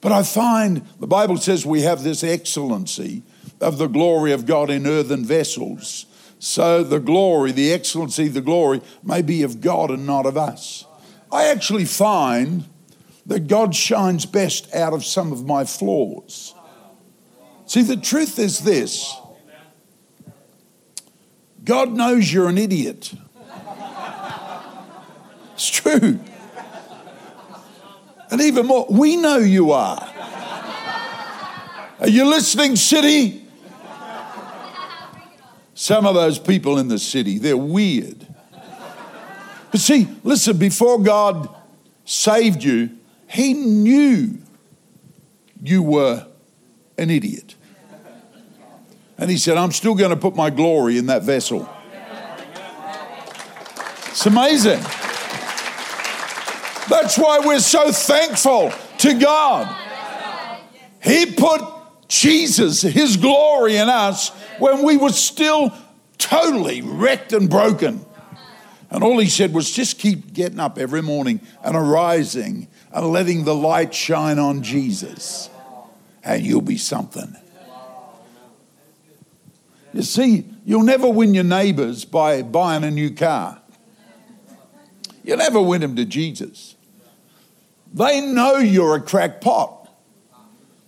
But 0.00 0.12
I 0.12 0.24
find 0.24 0.86
the 1.00 1.06
Bible 1.06 1.36
says 1.36 1.64
we 1.64 1.82
have 1.82 2.02
this 2.02 2.24
excellency 2.24 3.22
of 3.60 3.78
the 3.78 3.86
glory 3.86 4.32
of 4.32 4.44
God 4.44 4.70
in 4.70 4.86
earthen 4.86 5.24
vessels. 5.24 6.06
So 6.38 6.84
the 6.84 7.00
glory, 7.00 7.52
the 7.52 7.72
excellency, 7.72 8.28
the 8.28 8.40
glory 8.40 8.82
may 9.02 9.22
be 9.22 9.42
of 9.42 9.60
God 9.60 9.90
and 9.90 10.06
not 10.06 10.26
of 10.26 10.36
us. 10.36 10.84
I 11.32 11.46
actually 11.46 11.86
find 11.86 12.64
that 13.26 13.48
God 13.48 13.74
shines 13.74 14.24
best 14.24 14.72
out 14.74 14.92
of 14.92 15.04
some 15.04 15.32
of 15.32 15.44
my 15.44 15.64
flaws. 15.64 16.54
See, 17.66 17.82
the 17.82 17.96
truth 17.96 18.38
is 18.38 18.60
this 18.60 19.14
God 21.64 21.92
knows 21.92 22.32
you're 22.32 22.48
an 22.48 22.58
idiot. 22.58 23.12
It's 25.54 25.70
true. 25.70 26.20
And 28.30 28.40
even 28.40 28.66
more, 28.66 28.86
we 28.90 29.16
know 29.16 29.38
you 29.38 29.72
are. 29.72 30.12
Are 31.98 32.08
you 32.08 32.26
listening, 32.26 32.76
city? 32.76 33.42
Some 35.74 36.06
of 36.06 36.14
those 36.14 36.38
people 36.38 36.78
in 36.78 36.88
the 36.88 36.98
city, 36.98 37.38
they're 37.38 37.56
weird. 37.56 38.26
But 39.70 39.80
see, 39.80 40.08
listen, 40.22 40.56
before 40.58 41.00
God 41.02 41.48
saved 42.04 42.62
you, 42.62 42.95
He 43.28 43.54
knew 43.54 44.38
you 45.62 45.82
were 45.82 46.26
an 46.98 47.10
idiot. 47.10 47.54
And 49.18 49.30
He 49.30 49.38
said, 49.38 49.56
I'm 49.56 49.72
still 49.72 49.94
going 49.94 50.10
to 50.10 50.16
put 50.16 50.36
my 50.36 50.50
glory 50.50 50.98
in 50.98 51.06
that 51.06 51.22
vessel. 51.22 51.68
It's 54.08 54.26
amazing. 54.26 54.80
That's 56.88 57.18
why 57.18 57.40
we're 57.44 57.60
so 57.60 57.90
thankful 57.90 58.72
to 58.98 59.18
God. 59.18 59.74
He 61.02 61.26
put 61.26 61.62
Jesus, 62.08 62.82
His 62.82 63.16
glory 63.16 63.76
in 63.76 63.88
us 63.88 64.30
when 64.58 64.84
we 64.84 64.96
were 64.96 65.10
still 65.10 65.72
totally 66.18 66.82
wrecked 66.82 67.32
and 67.32 67.50
broken. 67.50 68.04
And 68.90 69.02
all 69.02 69.18
He 69.18 69.28
said 69.28 69.52
was 69.52 69.70
just 69.70 69.98
keep 69.98 70.32
getting 70.32 70.60
up 70.60 70.78
every 70.78 71.02
morning 71.02 71.40
and 71.62 71.76
arising 71.76 72.68
and 72.96 73.08
letting 73.08 73.44
the 73.44 73.54
light 73.54 73.92
shine 73.92 74.38
on 74.38 74.62
Jesus, 74.62 75.50
and 76.24 76.42
you'll 76.42 76.62
be 76.62 76.78
something. 76.78 77.36
You 79.92 80.00
see, 80.00 80.46
you'll 80.64 80.82
never 80.82 81.06
win 81.06 81.34
your 81.34 81.44
neighbors 81.44 82.06
by 82.06 82.40
buying 82.40 82.84
a 82.84 82.90
new 82.90 83.10
car. 83.10 83.60
You'll 85.22 85.36
never 85.36 85.60
win 85.60 85.82
them 85.82 85.94
to 85.96 86.06
Jesus. 86.06 86.74
They 87.92 88.22
know 88.22 88.56
you're 88.56 88.96
a 88.96 89.02
crackpot. 89.02 89.90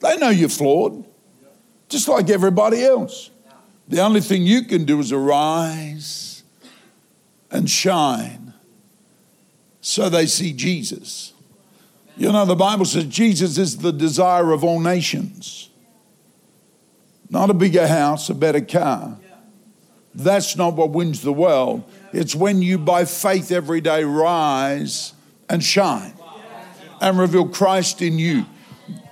They 0.01 0.17
know 0.17 0.31
you're 0.31 0.49
flawed, 0.49 1.05
just 1.91 2.09
like 2.09 2.31
everybody 2.31 2.85
else. 2.85 3.31
The 3.87 4.01
only 4.01 4.23
thing 4.23 4.45
you 4.45 4.65
can 4.65 4.87
do 4.87 4.99
is 5.01 5.13
arise 5.13 6.43
and 7.51 7.69
shine 7.69 8.55
so 9.83 10.09
they 10.09 10.25
see 10.25 10.55
Jesus. 10.55 11.35
You 12.19 12.33
know, 12.33 12.45
the 12.45 12.57
Bible 12.57 12.85
says 12.85 13.05
Jesus 13.05 13.59
is 13.59 13.79
the 13.79 13.93
desire 13.93 14.51
of 14.53 14.65
all 14.65 14.81
nations. 14.81 15.71
Not 17.31 17.49
a 17.49 17.55
bigger 17.55 17.87
house, 17.87 18.29
a 18.29 18.35
better 18.35 18.61
car. 18.61 19.17
That's 20.15 20.57
not 20.57 20.75
what 20.75 20.91
wins 20.91 21.23
the 21.23 21.33
world. 21.33 21.85
It's 22.13 22.35
when 22.35 22.61
you, 22.61 22.77
by 22.77 23.05
faith, 23.05 23.53
every 23.53 23.81
day 23.81 24.03
rise 24.03 25.13
and 25.49 25.63
shine 25.63 26.13
and 27.01 27.21
reveal 27.21 27.49
Christ 27.49 28.03
in 28.03 28.19
you, 28.19 28.47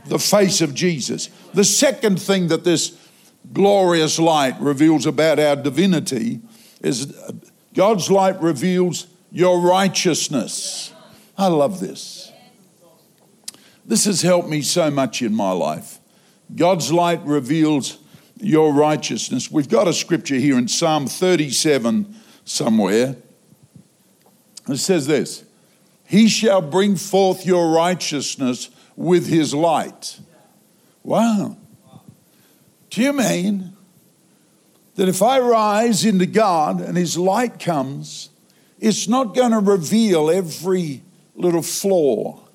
the 0.06 0.18
face 0.18 0.60
of 0.60 0.74
Jesus. 0.74 1.28
The 1.54 1.62
second 1.62 2.20
thing 2.20 2.48
that 2.48 2.64
this 2.64 2.98
glorious 3.52 4.18
light 4.18 4.58
reveals 4.58 5.06
about 5.06 5.38
our 5.38 5.54
divinity 5.54 6.40
is 6.80 7.14
God's 7.72 8.10
light 8.10 8.40
reveals 8.40 9.06
your 9.30 9.60
righteousness. 9.60 10.92
I 11.38 11.46
love 11.46 11.78
this. 11.78 12.32
This 13.86 14.04
has 14.06 14.22
helped 14.22 14.48
me 14.48 14.62
so 14.62 14.90
much 14.90 15.22
in 15.22 15.34
my 15.34 15.52
life. 15.52 16.00
God's 16.54 16.92
light 16.92 17.24
reveals 17.24 17.98
your 18.40 18.72
righteousness. 18.72 19.50
We've 19.50 19.68
got 19.68 19.88
a 19.88 19.92
scripture 19.92 20.34
here 20.34 20.58
in 20.58 20.68
Psalm 20.68 21.06
37 21.06 22.14
somewhere. 22.44 23.16
It 24.68 24.76
says 24.78 25.06
this 25.06 25.44
He 26.04 26.28
shall 26.28 26.60
bring 26.60 26.96
forth 26.96 27.46
your 27.46 27.70
righteousness 27.70 28.70
with 28.96 29.28
his 29.28 29.54
light. 29.54 30.18
Wow. 31.02 31.56
Do 32.90 33.02
you 33.02 33.12
mean 33.12 33.76
that 34.96 35.08
if 35.08 35.22
I 35.22 35.38
rise 35.38 36.04
into 36.04 36.26
God 36.26 36.80
and 36.80 36.96
his 36.96 37.16
light 37.16 37.60
comes, 37.60 38.30
it's 38.80 39.06
not 39.06 39.34
going 39.34 39.52
to 39.52 39.58
reveal 39.58 40.30
every 40.30 41.02
little 41.34 41.62
flaw? 41.62 42.45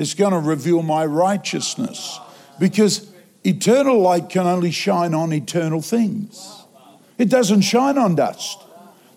It's 0.00 0.14
going 0.14 0.32
to 0.32 0.38
reveal 0.38 0.80
my 0.80 1.04
righteousness 1.04 2.18
because 2.58 3.12
eternal 3.44 4.00
light 4.00 4.30
can 4.30 4.46
only 4.46 4.70
shine 4.70 5.12
on 5.12 5.30
eternal 5.30 5.82
things. 5.82 6.64
It 7.18 7.28
doesn't 7.28 7.60
shine 7.60 7.98
on 7.98 8.14
dust. 8.14 8.64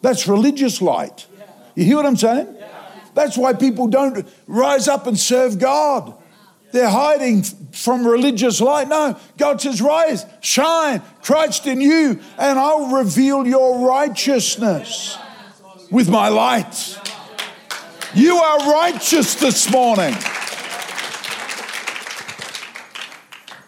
That's 0.02 0.28
religious 0.28 0.82
light. 0.82 1.25
You 1.75 1.86
hear 1.86 1.96
what 1.96 2.06
I'm 2.06 2.18
saying? 2.18 2.54
That's 3.13 3.38
why 3.38 3.54
people 3.54 3.88
don't 3.88 4.28
rise 4.46 4.90
up 4.90 5.08
and 5.08 5.18
serve 5.18 5.58
God. 5.58 6.16
They're 6.74 6.90
hiding 6.90 7.44
from 7.72 8.06
religious 8.06 8.60
light. 8.60 8.90
No, 8.90 9.18
God 9.38 9.62
says, 9.62 9.82
Rise, 9.82 10.25
shine, 10.42 11.02
Christ 11.22 11.66
in 11.66 11.80
you, 11.80 12.20
and 12.38 12.60
I'll 12.60 12.98
reveal 12.98 13.48
your 13.48 13.88
righteousness 13.88 15.18
with 15.90 16.10
my 16.10 16.28
light. 16.28 17.00
You 18.13 18.36
are 18.36 18.74
righteous 18.74 19.36
this 19.36 19.72
morning. 19.72 20.13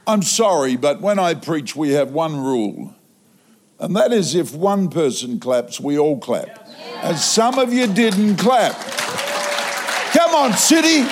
I'm 0.08 0.22
sorry, 0.22 0.76
but 0.76 1.02
when 1.02 1.18
I 1.18 1.34
preach, 1.34 1.76
we 1.76 1.92
have 1.92 2.12
one 2.12 2.38
rule, 2.38 2.94
and 3.80 3.96
that 3.96 4.14
is 4.14 4.36
if 4.36 4.54
one 4.54 4.90
person 4.90 5.40
claps, 5.40 5.80
we 5.80 5.98
all 5.98 6.20
clap. 6.20 6.70
And 7.02 7.18
some 7.18 7.58
of 7.60 7.74
you 7.74 7.88
didn't 7.88 8.38
clap. 8.38 8.76
Come 10.14 10.36
on, 10.36 10.54
city. 10.54 11.04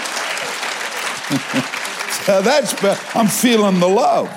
so 2.24 2.42
that's, 2.42 2.74
I'm 3.16 3.28
feeling 3.28 3.80
the 3.80 3.88
love. 3.88 4.30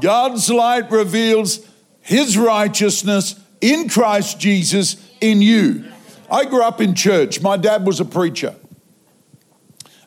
God's 0.00 0.50
light 0.50 0.90
reveals 0.90 1.60
his 2.00 2.36
righteousness 2.36 3.38
in 3.60 3.88
Christ 3.88 4.40
Jesus 4.40 4.96
in 5.20 5.40
you. 5.40 5.84
I 6.30 6.44
grew 6.44 6.62
up 6.62 6.80
in 6.80 6.94
church. 6.94 7.40
My 7.40 7.56
dad 7.56 7.86
was 7.86 8.00
a 8.00 8.04
preacher. 8.04 8.56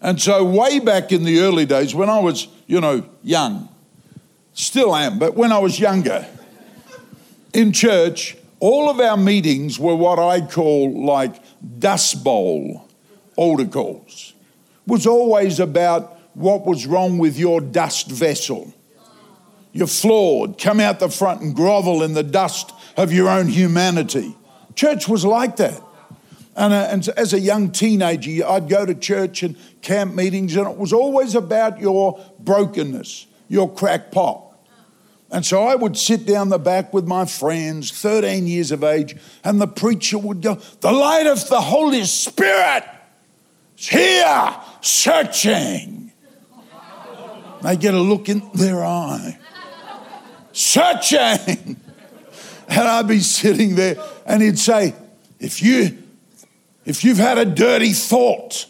And 0.01 0.21
so, 0.21 0.43
way 0.43 0.79
back 0.79 1.11
in 1.11 1.23
the 1.23 1.39
early 1.39 1.65
days, 1.65 1.95
when 1.95 2.09
I 2.09 2.19
was, 2.19 2.47
you 2.67 2.81
know, 2.81 3.07
young, 3.23 3.69
still 4.53 4.95
am, 4.95 5.19
but 5.19 5.35
when 5.35 5.51
I 5.51 5.59
was 5.59 5.79
younger, 5.79 6.27
in 7.53 7.71
church, 7.71 8.35
all 8.59 8.89
of 8.89 8.99
our 8.99 9.17
meetings 9.17 9.79
were 9.79 9.95
what 9.95 10.19
I 10.19 10.41
call 10.41 11.05
like 11.05 11.35
dust 11.79 12.23
bowl 12.23 12.87
altar 13.35 13.65
calls. 13.65 14.33
It 14.85 14.91
was 14.91 15.07
always 15.07 15.59
about 15.59 16.19
what 16.33 16.65
was 16.65 16.85
wrong 16.85 17.17
with 17.17 17.37
your 17.37 17.61
dust 17.61 18.09
vessel. 18.09 18.73
You're 19.71 19.87
flawed. 19.87 20.57
Come 20.57 20.79
out 20.79 20.99
the 20.99 21.09
front 21.09 21.41
and 21.41 21.55
grovel 21.55 22.03
in 22.03 22.13
the 22.13 22.23
dust 22.23 22.71
of 22.97 23.11
your 23.11 23.29
own 23.29 23.47
humanity. 23.47 24.35
Church 24.73 25.07
was 25.07 25.25
like 25.25 25.57
that. 25.57 25.81
And, 26.55 26.73
uh, 26.73 26.87
and 26.89 27.07
as 27.09 27.33
a 27.33 27.39
young 27.39 27.71
teenager, 27.71 28.47
I'd 28.47 28.69
go 28.69 28.85
to 28.85 28.95
church 28.95 29.43
and 29.43 29.57
camp 29.81 30.15
meetings, 30.15 30.55
and 30.55 30.67
it 30.67 30.77
was 30.77 30.93
always 30.93 31.35
about 31.35 31.79
your 31.81 32.19
brokenness, 32.39 33.27
your 33.49 33.71
crackpot. 33.71 34.41
And 35.31 35.45
so 35.45 35.63
I 35.63 35.75
would 35.75 35.97
sit 35.97 36.25
down 36.25 36.49
the 36.49 36.59
back 36.59 36.93
with 36.93 37.07
my 37.07 37.25
friends, 37.25 37.91
13 37.91 38.47
years 38.47 38.71
of 38.71 38.83
age, 38.83 39.17
and 39.43 39.59
the 39.59 39.67
preacher 39.67 40.17
would 40.17 40.41
go, 40.41 40.55
The 40.79 40.93
light 40.93 41.27
of 41.27 41.49
the 41.49 41.59
Holy 41.59 42.05
Spirit 42.05 42.85
is 43.77 43.89
here, 43.89 44.55
searching. 44.79 46.13
They 47.63 47.75
get 47.75 47.95
a 47.95 47.99
look 47.99 48.29
in 48.29 48.49
their 48.53 48.85
eye, 48.85 49.37
searching. 50.53 51.81
And 52.67 52.87
I'd 52.87 53.07
be 53.07 53.19
sitting 53.19 53.75
there, 53.75 53.97
and 54.25 54.41
he'd 54.41 54.57
say, 54.57 54.95
If 55.39 55.61
you 55.61 56.04
if 56.85 57.03
you've 57.03 57.17
had 57.17 57.37
a 57.37 57.45
dirty 57.45 57.93
thought. 57.93 58.67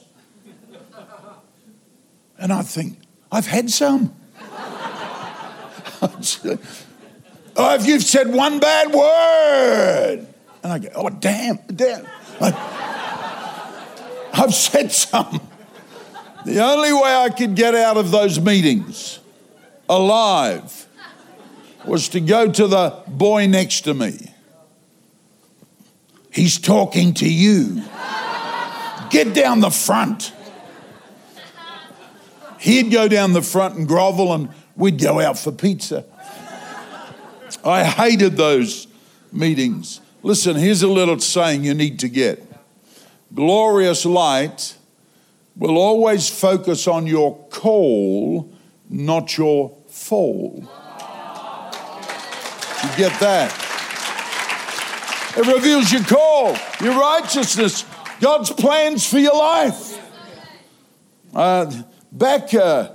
And 2.38 2.52
I 2.52 2.64
think, 2.64 3.00
I've 3.32 3.48
had 3.48 3.70
some. 3.70 4.14
oh, 6.02 6.16
if 7.58 7.86
you've 7.86 8.04
said 8.04 8.34
one 8.34 8.60
bad 8.60 8.94
word. 8.94 10.28
And 10.64 10.74
I 10.74 10.80
go, 10.80 10.90
oh, 10.96 11.10
damn, 11.10 11.58
damn. 11.68 12.06
I, 12.42 14.30
I've 14.34 14.54
said 14.54 14.92
some. 14.92 15.40
The 16.46 16.60
only 16.64 16.94
way 16.94 17.16
I 17.16 17.30
could 17.30 17.56
get 17.56 17.74
out 17.74 17.98
of 17.98 18.12
those 18.12 18.40
meetings 18.40 19.20
alive 19.90 20.88
was 21.86 22.10
to 22.10 22.20
go 22.20 22.52
to 22.52 22.68
the 22.68 23.02
boy 23.08 23.48
next 23.48 23.82
to 23.82 23.94
me 23.94 24.35
He's 26.36 26.60
talking 26.60 27.14
to 27.16 27.30
you. 27.30 27.82
Get 29.10 29.34
down 29.34 29.62
the 29.62 29.70
front. 29.70 30.34
He'd 32.60 32.92
go 32.92 33.08
down 33.08 33.34
the 33.34 33.42
front 33.42 33.76
and 33.78 33.88
grovel, 33.88 34.34
and 34.34 34.50
we'd 34.76 35.00
go 35.00 35.22
out 35.22 35.40
for 35.40 35.52
pizza. 35.52 36.04
I 37.64 37.86
hated 37.86 38.36
those 38.36 38.88
meetings. 39.32 40.02
Listen, 40.24 40.58
here's 40.58 40.82
a 40.82 40.88
little 40.88 41.20
saying 41.20 41.64
you 41.64 41.74
need 41.74 42.00
to 42.00 42.10
get 42.10 42.44
glorious 43.34 44.06
light 44.06 44.76
will 45.56 45.78
always 45.78 46.30
focus 46.30 46.88
on 46.88 47.08
your 47.08 47.38
call, 47.50 48.52
not 48.90 49.38
your 49.38 49.78
fall. 49.88 50.70
You 52.84 52.98
get 52.98 53.20
that? 53.20 53.75
It 55.38 55.46
reveals 55.48 55.92
your 55.92 56.04
call, 56.04 56.56
your 56.80 56.98
righteousness, 56.98 57.84
God's 58.22 58.52
plans 58.52 59.06
for 59.06 59.20
your 59.20 59.36
life. 59.36 60.02
Uh, 61.34 61.84
back, 62.10 62.54
uh, 62.54 62.92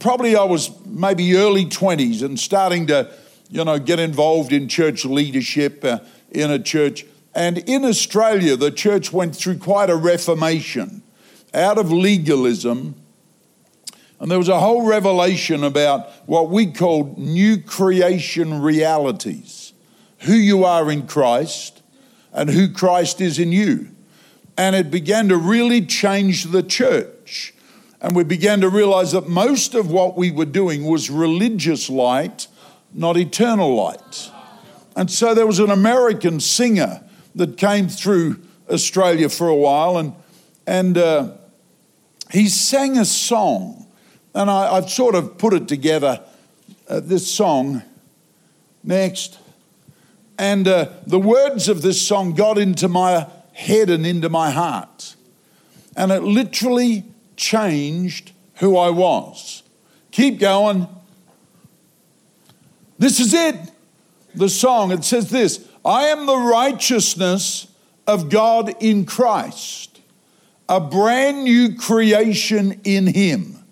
probably 0.00 0.34
I 0.34 0.42
was 0.42 0.84
maybe 0.84 1.36
early 1.36 1.64
20s 1.64 2.24
and 2.24 2.40
starting 2.40 2.88
to, 2.88 3.14
you 3.50 3.64
know, 3.64 3.78
get 3.78 4.00
involved 4.00 4.52
in 4.52 4.66
church 4.66 5.04
leadership 5.04 5.84
uh, 5.84 6.00
in 6.32 6.50
a 6.50 6.58
church. 6.58 7.06
And 7.36 7.58
in 7.58 7.84
Australia, 7.84 8.56
the 8.56 8.72
church 8.72 9.12
went 9.12 9.36
through 9.36 9.58
quite 9.58 9.88
a 9.88 9.94
reformation 9.94 11.02
out 11.54 11.78
of 11.78 11.92
legalism. 11.92 12.96
And 14.18 14.28
there 14.28 14.38
was 14.38 14.48
a 14.48 14.58
whole 14.58 14.84
revelation 14.84 15.62
about 15.62 16.10
what 16.26 16.50
we 16.50 16.66
called 16.72 17.16
new 17.16 17.58
creation 17.58 18.60
realities 18.60 19.66
who 20.20 20.34
you 20.34 20.64
are 20.64 20.90
in 20.90 21.06
Christ, 21.06 21.75
and 22.36 22.50
who 22.50 22.68
Christ 22.68 23.20
is 23.20 23.38
in 23.38 23.50
you. 23.50 23.88
And 24.58 24.76
it 24.76 24.90
began 24.90 25.28
to 25.30 25.36
really 25.36 25.84
change 25.84 26.44
the 26.44 26.62
church. 26.62 27.54
And 28.00 28.14
we 28.14 28.24
began 28.24 28.60
to 28.60 28.68
realize 28.68 29.12
that 29.12 29.26
most 29.26 29.74
of 29.74 29.90
what 29.90 30.16
we 30.16 30.30
were 30.30 30.44
doing 30.44 30.84
was 30.84 31.10
religious 31.10 31.88
light, 31.90 32.46
not 32.92 33.16
eternal 33.16 33.74
light. 33.74 34.30
And 34.94 35.10
so 35.10 35.34
there 35.34 35.46
was 35.46 35.58
an 35.58 35.70
American 35.70 36.38
singer 36.38 37.02
that 37.34 37.56
came 37.56 37.88
through 37.88 38.40
Australia 38.70 39.28
for 39.28 39.48
a 39.48 39.54
while, 39.54 39.96
and, 39.96 40.12
and 40.66 40.98
uh, 40.98 41.32
he 42.30 42.48
sang 42.48 42.98
a 42.98 43.04
song. 43.04 43.86
And 44.34 44.50
I, 44.50 44.74
have 44.74 44.90
sort 44.90 45.14
of 45.14 45.38
put 45.38 45.54
it 45.54 45.68
together, 45.68 46.22
uh, 46.88 47.00
this 47.00 47.32
song. 47.32 47.82
Next. 48.84 49.38
And 50.38 50.68
uh, 50.68 50.90
the 51.06 51.18
words 51.18 51.68
of 51.68 51.82
this 51.82 52.00
song 52.00 52.34
got 52.34 52.58
into 52.58 52.88
my 52.88 53.26
head 53.52 53.88
and 53.88 54.06
into 54.06 54.28
my 54.28 54.50
heart. 54.50 55.16
And 55.96 56.12
it 56.12 56.22
literally 56.22 57.04
changed 57.36 58.32
who 58.56 58.76
I 58.76 58.90
was. 58.90 59.62
Keep 60.10 60.38
going. 60.40 60.88
This 62.98 63.20
is 63.20 63.34
it. 63.34 63.56
The 64.34 64.48
song, 64.50 64.92
it 64.92 65.04
says 65.04 65.30
this 65.30 65.66
I 65.84 66.06
am 66.06 66.26
the 66.26 66.36
righteousness 66.36 67.68
of 68.06 68.28
God 68.28 68.74
in 68.82 69.06
Christ, 69.06 70.00
a 70.68 70.80
brand 70.80 71.44
new 71.44 71.76
creation 71.76 72.80
in 72.84 73.06
Him. 73.06 73.64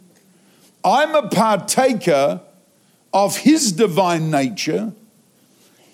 I'm 0.83 1.15
a 1.15 1.29
partaker 1.29 2.41
of 3.13 3.39
His 3.39 3.73
divine 3.73 4.31
nature. 4.31 4.93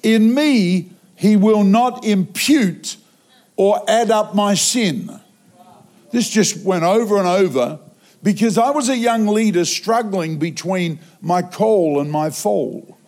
In 0.02 0.34
me, 0.34 0.90
He 1.14 1.36
will 1.36 1.64
not 1.64 2.04
impute 2.04 2.96
or 3.56 3.82
add 3.88 4.10
up 4.10 4.34
my 4.34 4.54
sin. 4.54 5.20
This 6.10 6.28
just 6.28 6.64
went 6.64 6.84
over 6.84 7.18
and 7.18 7.26
over 7.26 7.78
because 8.22 8.58
I 8.58 8.70
was 8.70 8.88
a 8.88 8.96
young 8.96 9.26
leader 9.26 9.64
struggling 9.64 10.38
between 10.38 10.98
my 11.20 11.42
call 11.42 12.00
and 12.00 12.10
my 12.10 12.30
fall. 12.30 12.98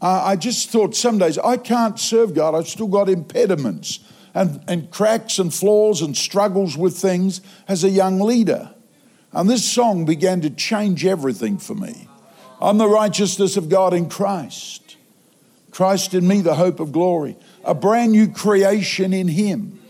I 0.00 0.34
just 0.34 0.70
thought 0.70 0.96
some 0.96 1.18
days 1.18 1.38
I 1.38 1.56
can't 1.56 1.98
serve 1.98 2.34
God. 2.34 2.56
I've 2.56 2.66
still 2.66 2.88
got 2.88 3.08
impediments 3.08 4.00
and, 4.34 4.60
and 4.66 4.90
cracks 4.90 5.38
and 5.38 5.54
flaws 5.54 6.02
and 6.02 6.16
struggles 6.16 6.76
with 6.76 6.96
things 6.96 7.40
as 7.68 7.84
a 7.84 7.88
young 7.88 8.18
leader. 8.18 8.74
And 9.32 9.48
this 9.48 9.64
song 9.64 10.04
began 10.04 10.40
to 10.40 10.50
change 10.50 11.06
everything 11.06 11.56
for 11.56 11.74
me. 11.74 12.08
I'm 12.62 12.78
the 12.78 12.88
righteousness 12.88 13.56
of 13.56 13.68
God 13.68 13.92
in 13.92 14.08
Christ. 14.08 14.96
Christ 15.72 16.14
in 16.14 16.28
me, 16.28 16.42
the 16.42 16.54
hope 16.54 16.78
of 16.78 16.92
glory. 16.92 17.36
A 17.64 17.74
brand 17.74 18.12
new 18.12 18.28
creation 18.28 19.12
in 19.12 19.26
Him. 19.26 19.80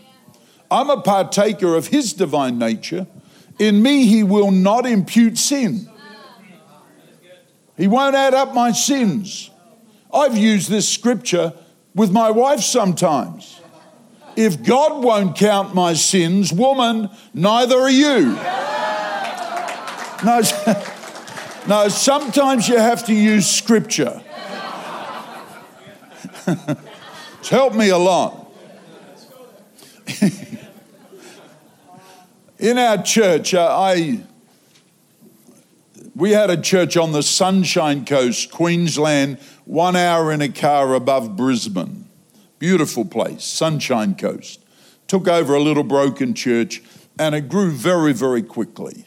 I'm 0.71 0.89
a 0.89 0.99
partaker 0.99 1.75
of 1.75 1.87
His 1.87 2.13
divine 2.13 2.57
nature. 2.57 3.05
In 3.59 3.83
me, 3.83 4.07
He 4.07 4.23
will 4.23 4.49
not 4.49 4.87
impute 4.87 5.37
sin. 5.37 5.87
He 7.77 7.87
won't 7.87 8.15
add 8.15 8.33
up 8.33 8.55
my 8.55 8.71
sins. 8.71 9.51
I've 10.11 10.35
used 10.35 10.67
this 10.67 10.89
scripture 10.89 11.53
with 11.93 12.11
my 12.11 12.31
wife 12.31 12.61
sometimes. 12.61 13.59
If 14.35 14.63
God 14.63 15.03
won't 15.03 15.37
count 15.37 15.75
my 15.75 15.93
sins, 15.93 16.51
woman, 16.51 17.11
neither 17.35 17.77
are 17.77 17.89
you. 17.89 18.33
No, 20.23 20.41
no 21.67 21.87
sometimes 21.87 22.67
you 22.67 22.77
have 22.77 23.05
to 23.05 23.13
use 23.13 23.47
scripture. 23.47 24.21
it's 26.47 27.49
helped 27.49 27.75
me 27.75 27.89
a 27.89 27.97
lot. 27.97 28.51
In 32.59 32.77
our 32.77 33.01
church, 33.03 33.53
uh, 33.53 33.67
I 33.77 34.23
we 36.15 36.31
had 36.31 36.49
a 36.49 36.61
church 36.61 36.95
on 36.95 37.11
the 37.11 37.23
Sunshine 37.23 38.05
Coast, 38.05 38.51
Queensland, 38.51 39.39
one 39.65 39.95
hour 39.95 40.31
in 40.31 40.41
a 40.41 40.49
car 40.49 40.93
above 40.93 41.35
Brisbane. 41.35 42.07
Beautiful 42.59 43.03
place, 43.03 43.43
Sunshine 43.43 44.15
Coast. 44.15 44.63
Took 45.07 45.27
over 45.27 45.55
a 45.55 45.61
little 45.61 45.83
broken 45.83 46.33
church 46.33 46.81
and 47.17 47.35
it 47.35 47.49
grew 47.49 47.71
very, 47.71 48.13
very 48.13 48.43
quickly. 48.43 49.05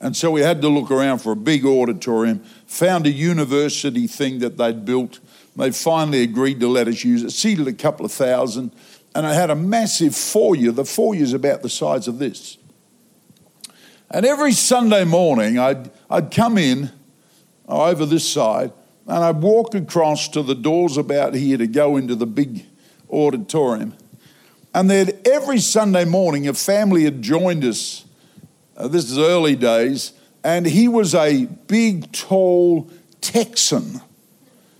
And 0.00 0.16
so 0.16 0.30
we 0.30 0.42
had 0.42 0.62
to 0.62 0.68
look 0.68 0.90
around 0.90 1.18
for 1.18 1.32
a 1.32 1.36
big 1.36 1.66
auditorium, 1.66 2.40
found 2.66 3.06
a 3.06 3.10
university 3.10 4.06
thing 4.06 4.38
that 4.40 4.56
they'd 4.56 4.84
built. 4.84 5.18
They 5.56 5.72
finally 5.72 6.22
agreed 6.22 6.60
to 6.60 6.68
let 6.68 6.86
us 6.86 7.02
use 7.02 7.24
it, 7.24 7.32
seated 7.32 7.66
a 7.66 7.72
couple 7.72 8.06
of 8.06 8.12
thousand, 8.12 8.72
and 9.14 9.26
I 9.26 9.34
had 9.34 9.50
a 9.50 9.56
massive 9.56 10.14
foyer. 10.14 10.70
The 10.70 10.84
foyer 10.84 11.22
is 11.22 11.32
about 11.32 11.62
the 11.62 11.68
size 11.68 12.06
of 12.06 12.18
this. 12.18 12.58
And 14.10 14.24
every 14.24 14.52
Sunday 14.52 15.04
morning, 15.04 15.58
I'd, 15.58 15.90
I'd 16.08 16.30
come 16.30 16.56
in 16.56 16.90
over 17.66 18.06
this 18.06 18.26
side 18.26 18.72
and 19.06 19.24
I'd 19.24 19.42
walk 19.42 19.74
across 19.74 20.28
to 20.28 20.42
the 20.42 20.54
doors 20.54 20.96
about 20.96 21.34
here 21.34 21.58
to 21.58 21.66
go 21.66 21.96
into 21.96 22.14
the 22.14 22.26
big 22.26 22.64
auditorium. 23.10 23.94
And 24.74 24.88
then 24.88 25.10
every 25.24 25.58
Sunday 25.58 26.04
morning, 26.04 26.46
a 26.46 26.54
family 26.54 27.04
had 27.04 27.22
joined 27.22 27.64
us. 27.64 28.04
Uh, 28.78 28.86
this 28.86 29.10
is 29.10 29.18
early 29.18 29.56
days, 29.56 30.12
and 30.44 30.64
he 30.64 30.86
was 30.86 31.12
a 31.12 31.46
big, 31.66 32.12
tall 32.12 32.88
Texan. 33.20 33.94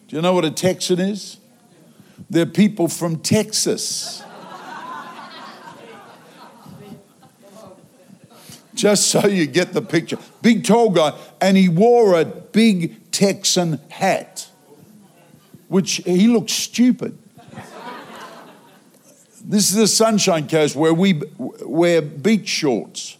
Do 0.06 0.16
you 0.16 0.22
know 0.22 0.32
what 0.32 0.44
a 0.44 0.52
Texan 0.52 1.00
is? 1.00 1.38
They're 2.30 2.46
people 2.46 2.87
from 2.87 3.18
Texas. 3.18 4.22
just 8.72 9.08
so 9.08 9.26
you 9.26 9.44
get 9.48 9.72
the 9.72 9.82
picture. 9.82 10.18
Big 10.42 10.64
tall 10.64 10.90
guy, 10.90 11.18
and 11.40 11.56
he 11.56 11.68
wore 11.68 12.20
a 12.20 12.24
big 12.24 13.11
Texan 13.11 13.80
hat, 13.88 14.48
which 15.66 15.94
he 16.06 16.28
looked 16.28 16.50
stupid. 16.50 17.18
This 19.44 19.70
is 19.70 19.74
the 19.74 19.88
Sunshine 19.88 20.46
Coast 20.46 20.76
where 20.76 20.94
we 20.94 21.20
wear 21.37 22.00
beach 22.00 22.48
shorts. 22.48 23.18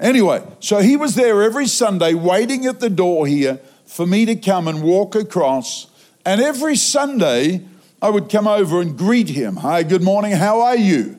Anyway, 0.00 0.42
so 0.60 0.78
he 0.78 0.96
was 0.96 1.14
there 1.14 1.42
every 1.42 1.66
Sunday 1.66 2.14
waiting 2.14 2.64
at 2.64 2.80
the 2.80 2.88
door 2.88 3.26
here 3.26 3.60
for 3.84 4.06
me 4.06 4.24
to 4.24 4.34
come 4.34 4.66
and 4.66 4.82
walk 4.82 5.14
across. 5.14 5.88
And 6.24 6.40
every 6.40 6.74
Sunday, 6.76 7.66
I 8.00 8.08
would 8.08 8.30
come 8.30 8.48
over 8.48 8.80
and 8.80 8.96
greet 8.96 9.28
him. 9.28 9.56
Hi, 9.56 9.82
good 9.82 10.02
morning, 10.02 10.32
how 10.32 10.62
are 10.62 10.76
you? 10.76 11.18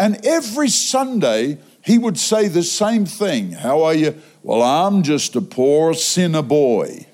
And 0.00 0.24
every 0.26 0.68
Sunday, 0.68 1.58
he 1.84 1.96
would 1.96 2.18
say 2.18 2.48
the 2.48 2.64
same 2.64 3.06
thing. 3.06 3.52
How 3.52 3.82
are 3.84 3.94
you? 3.94 4.20
Well, 4.42 4.62
I'm 4.62 5.04
just 5.04 5.36
a 5.36 5.40
poor 5.40 5.94
sinner 5.94 6.42
boy. 6.42 7.06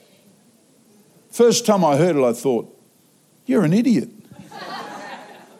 First 1.30 1.66
time 1.66 1.84
I 1.84 1.98
heard 1.98 2.16
it, 2.16 2.24
I 2.24 2.32
thought, 2.32 2.74
You're 3.44 3.64
an 3.64 3.74
idiot. 3.74 4.08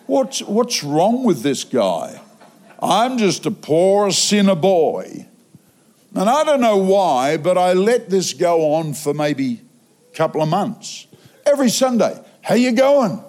What's, 0.07 0.41
what's 0.41 0.83
wrong 0.83 1.23
with 1.23 1.43
this 1.43 1.65
guy? 1.65 2.19
I'm 2.81 3.19
just 3.19 3.47
a 3.47 3.51
poor 3.51 4.11
sinner 4.11 4.55
boy. 4.55 5.27
And 6.15 6.29
I 6.29 6.45
don't 6.45 6.61
know 6.61 6.79
why, 6.79 7.37
but 7.37 7.59
I 7.59 7.73
let 7.73 8.09
this 8.09 8.33
go 8.33 8.75
on 8.75 8.95
for 8.95 9.13
maybe 9.13 9.61
a 10.13 10.17
couple 10.17 10.43
of 10.43 10.49
months. 10.49 11.07
Every 11.45 11.71
Sunday, 11.71 12.19
how 12.41 12.55
you 12.55 12.73
going? 12.73 13.23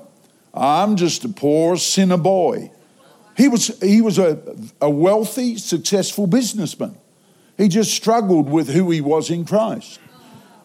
I'm 0.53 0.95
just 0.95 1.25
a 1.25 1.29
poor 1.29 1.77
sinner 1.77 2.17
boy. 2.17 2.71
He 3.37 3.47
was, 3.47 3.79
he 3.81 4.01
was 4.01 4.17
a, 4.17 4.39
a 4.81 4.89
wealthy, 4.89 5.57
successful 5.57 6.27
businessman. 6.27 6.97
He 7.57 7.67
just 7.67 7.93
struggled 7.93 8.49
with 8.49 8.69
who 8.69 8.89
he 8.91 9.01
was 9.01 9.29
in 9.29 9.45
Christ. 9.45 9.99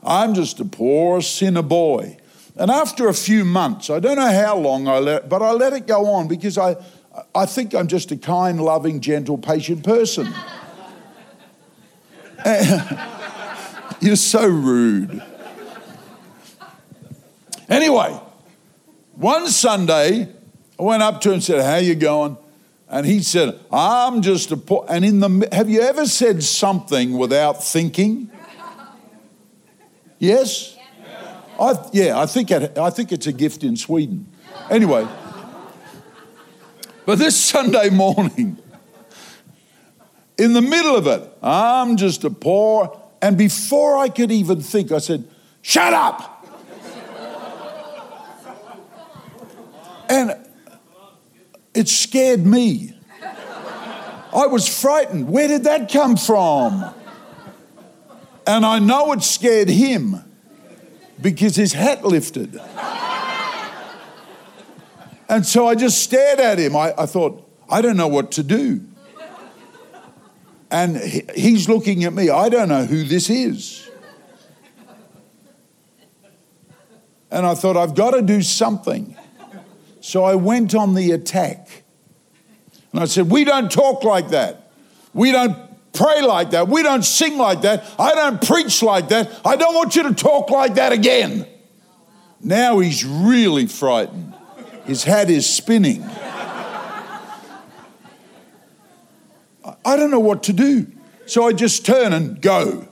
I'm 0.03 0.35
just 0.35 0.61
a 0.61 0.65
poor 0.65 1.21
sinner 1.23 1.63
boy. 1.63 2.19
And 2.57 2.71
after 2.71 3.09
a 3.09 3.15
few 3.15 3.45
months, 3.45 3.91
I 3.91 3.99
don't 3.99 4.17
know 4.17 4.31
how 4.31 4.57
long 4.57 4.87
I 4.87 4.99
let, 4.99 5.29
but 5.29 5.43
I 5.43 5.53
let 5.53 5.73
it 5.73 5.87
go 5.87 6.07
on 6.07 6.29
because 6.29 6.57
I, 6.57 6.77
I 7.35 7.47
think 7.47 7.75
I'm 7.75 7.87
just 7.87 8.11
a 8.13 8.17
kind, 8.17 8.61
loving, 8.61 9.01
gentle, 9.01 9.39
patient 9.39 9.85
person. 9.85 10.33
You're 14.01 14.17
so 14.17 14.47
rude. 14.47 15.23
Anyway, 17.69 18.21
one 19.15 19.49
Sunday, 19.49 20.29
I 20.79 20.83
went 20.83 21.03
up 21.03 21.21
to 21.23 21.31
him 21.31 21.35
and 21.35 21.45
said, 21.45 21.65
How 21.65 21.77
you 21.77 21.95
going? 21.95 22.37
And 22.89 23.07
he 23.07 23.23
said, 23.23 23.59
I'm 23.73 24.23
just 24.23 24.53
a 24.53 24.57
poor. 24.57 24.85
And 24.89 25.05
in 25.05 25.21
the, 25.21 25.49
have 25.53 25.69
you 25.71 25.81
ever 25.81 26.07
said 26.07 26.43
something 26.43 27.17
without 27.17 27.65
thinking? 27.65 28.31
Yes? 30.19 30.77
I, 31.59 31.75
yeah, 31.93 32.19
I 32.19 32.27
think, 32.27 32.51
it, 32.51 32.77
I 32.79 32.91
think 32.91 33.13
it's 33.13 33.27
a 33.27 33.33
gift 33.33 33.65
in 33.65 33.77
Sweden. 33.77 34.27
Anyway, 34.71 35.07
but 37.07 37.19
this 37.19 37.37
Sunday 37.37 37.91
morning, 37.91 38.59
in 40.39 40.53
the 40.53 40.63
middle 40.63 40.97
of 40.97 41.07
it, 41.07 41.29
I'm 41.43 41.97
just 41.97 42.25
a 42.25 42.31
poor. 42.31 43.01
And 43.23 43.39
before 43.39 43.97
I 43.97 44.09
could 44.09 44.33
even 44.33 44.61
think, 44.61 44.93
I 44.93 44.99
said, 44.99 45.25
Shut 45.63 45.93
up! 45.93 46.31
and 50.09 50.37
it 51.75 51.89
scared 51.89 52.45
me. 52.45 52.97
I 54.35 54.47
was 54.47 54.69
frightened. 54.69 55.29
Where 55.29 55.49
did 55.49 55.65
that 55.65 55.91
come 55.91 56.17
from? 56.17 56.93
And 58.47 58.67
I 58.67 58.79
know 58.79 59.13
it 59.13 59.23
scared 59.23 59.69
him 59.69 60.17
because 61.21 61.57
his 61.57 61.73
hat 61.73 62.05
lifted. 62.05 62.61
And 65.29 65.45
so 65.47 65.67
I 65.67 65.75
just 65.75 66.03
stared 66.03 66.41
at 66.41 66.59
him. 66.59 66.77
I, 66.77 66.95
I 66.99 67.07
thought, 67.07 67.49
I 67.69 67.81
don't 67.81 67.97
know 67.97 68.09
what 68.09 68.33
to 68.33 68.43
do. 68.43 68.81
And 70.71 70.97
he, 70.97 71.23
he's 71.35 71.69
looking 71.69 72.05
at 72.05 72.13
me. 72.13 72.31
I 72.31 72.49
don't 72.49 72.69
know 72.69 72.85
who 72.85 73.05
this 73.05 73.31
is. 73.31 73.89
And 77.31 77.47
I 77.47 77.55
thought, 77.55 77.77
I've 77.77 77.95
got 77.95 78.13
to 78.13 78.23
do 78.23 78.43
something. 78.43 79.17
So 80.01 80.25
I 80.25 80.35
went 80.35 80.75
on 80.75 80.95
the 80.95 81.13
attack. 81.13 81.83
And 82.93 83.01
I 83.01 83.07
said, 83.07 83.31
We 83.31 83.45
don't 83.45 83.73
talk 83.73 84.05
like 84.05 84.29
that. 84.29 84.71
We 85.13 85.33
don't 85.33 85.57
pray 85.93 86.23
like 86.23 86.51
that. 86.51 86.69
We 86.69 86.83
don't 86.83 87.05
sing 87.05 87.39
like 87.39 87.63
that. 87.63 87.85
I 87.99 88.15
don't 88.15 88.45
preach 88.45 88.83
like 88.83 89.09
that. 89.09 89.31
I 89.45 89.57
don't 89.57 89.75
want 89.75 89.97
you 89.97 90.03
to 90.05 90.15
talk 90.15 90.51
like 90.51 90.75
that 90.75 90.93
again. 90.93 91.47
Now 92.41 92.81
he's 92.81 93.05
really 93.05 93.67
frightened. 93.67 94.34
His 94.87 95.05
head 95.05 95.31
is 95.31 95.49
spinning. 95.49 96.03
I 99.85 99.97
don't 99.97 100.11
know 100.11 100.21
what 100.21 100.43
to 100.45 100.53
do. 100.53 100.87
So 101.27 101.47
I 101.47 101.53
just 101.53 101.87
turn 101.87 102.13
and 102.13 102.41
go. 102.41 102.89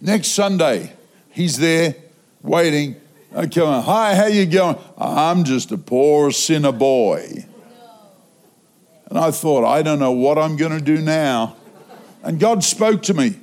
Next 0.00 0.28
Sunday, 0.28 0.92
he's 1.30 1.58
there 1.58 1.96
waiting. 2.42 2.96
I 3.34 3.46
come 3.46 3.68
on, 3.68 3.82
hi, 3.82 4.14
how 4.14 4.26
you 4.26 4.46
going? 4.46 4.78
I'm 4.96 5.44
just 5.44 5.72
a 5.72 5.78
poor 5.78 6.30
sinner 6.30 6.72
boy. 6.72 7.46
And 9.06 9.18
I 9.18 9.30
thought, 9.30 9.64
I 9.64 9.82
don't 9.82 9.98
know 9.98 10.12
what 10.12 10.38
I'm 10.38 10.56
going 10.56 10.72
to 10.72 10.84
do 10.84 11.00
now. 11.00 11.56
And 12.22 12.38
God 12.38 12.62
spoke 12.64 13.02
to 13.04 13.14
me 13.14 13.38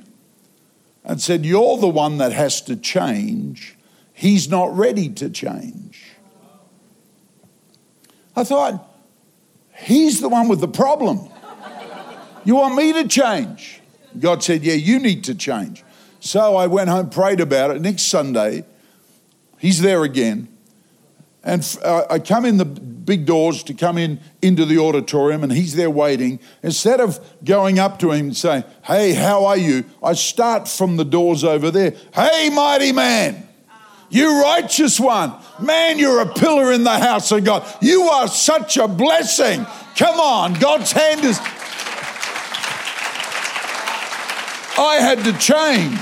and 1.04 1.20
said, 1.20 1.44
You're 1.44 1.78
the 1.78 1.88
one 1.88 2.18
that 2.18 2.32
has 2.32 2.60
to 2.62 2.76
change. 2.76 3.76
He's 4.12 4.48
not 4.48 4.76
ready 4.76 5.08
to 5.10 5.30
change. 5.30 6.11
I 8.34 8.44
thought, 8.44 8.88
He's 9.74 10.20
the 10.20 10.28
one 10.28 10.48
with 10.48 10.60
the 10.60 10.68
problem. 10.68 11.28
You 12.44 12.56
want 12.56 12.74
me 12.74 12.92
to 12.94 13.08
change? 13.08 13.80
God 14.18 14.42
said, 14.42 14.62
Yeah, 14.62 14.74
you 14.74 14.98
need 14.98 15.24
to 15.24 15.34
change. 15.34 15.84
So 16.20 16.56
I 16.56 16.66
went 16.66 16.88
home, 16.88 17.10
prayed 17.10 17.40
about 17.40 17.74
it. 17.74 17.80
Next 17.80 18.04
Sunday, 18.04 18.64
he's 19.58 19.80
there 19.80 20.04
again. 20.04 20.48
And 21.42 21.78
uh, 21.82 22.04
I 22.08 22.20
come 22.20 22.44
in 22.44 22.58
the 22.58 22.64
big 22.64 23.26
doors 23.26 23.64
to 23.64 23.74
come 23.74 23.98
in 23.98 24.20
into 24.40 24.64
the 24.64 24.78
auditorium, 24.78 25.42
and 25.42 25.52
he's 25.52 25.74
there 25.74 25.90
waiting. 25.90 26.38
Instead 26.62 27.00
of 27.00 27.18
going 27.42 27.80
up 27.80 27.98
to 27.98 28.12
him 28.12 28.26
and 28.26 28.36
saying, 28.36 28.64
Hey, 28.84 29.12
how 29.14 29.46
are 29.46 29.56
you? 29.56 29.84
I 30.02 30.12
start 30.12 30.68
from 30.68 30.96
the 30.96 31.04
doors 31.04 31.42
over 31.42 31.70
there. 31.70 31.94
Hey, 32.14 32.50
mighty 32.50 32.92
man, 32.92 33.48
you 34.12 34.42
righteous 34.42 35.00
one. 35.00 35.32
Man, 35.58 35.98
you're 35.98 36.20
a 36.20 36.32
pillar 36.32 36.70
in 36.70 36.84
the 36.84 36.98
house 36.98 37.32
of 37.32 37.44
God. 37.44 37.66
You 37.80 38.02
are 38.02 38.28
such 38.28 38.76
a 38.76 38.86
blessing. 38.86 39.66
Come 39.96 40.20
on, 40.20 40.54
God's 40.54 40.92
hand 40.92 41.24
is 41.24 41.40
I 44.78 44.96
had 45.00 45.24
to 45.24 45.32
change. 45.38 45.98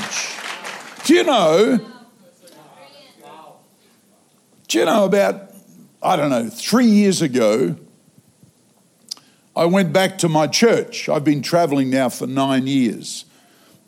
Do 1.04 1.14
you 1.14 1.24
know? 1.24 1.78
Do 4.68 4.78
you 4.78 4.84
know 4.84 5.04
about, 5.04 5.52
I 6.02 6.16
don't 6.16 6.30
know, 6.30 6.48
three 6.48 6.86
years 6.86 7.22
ago, 7.22 7.76
I 9.56 9.66
went 9.66 9.92
back 9.92 10.18
to 10.18 10.28
my 10.28 10.46
church. 10.46 11.08
I've 11.08 11.24
been 11.24 11.42
traveling 11.42 11.90
now 11.90 12.08
for 12.08 12.26
nine 12.26 12.66
years. 12.66 13.24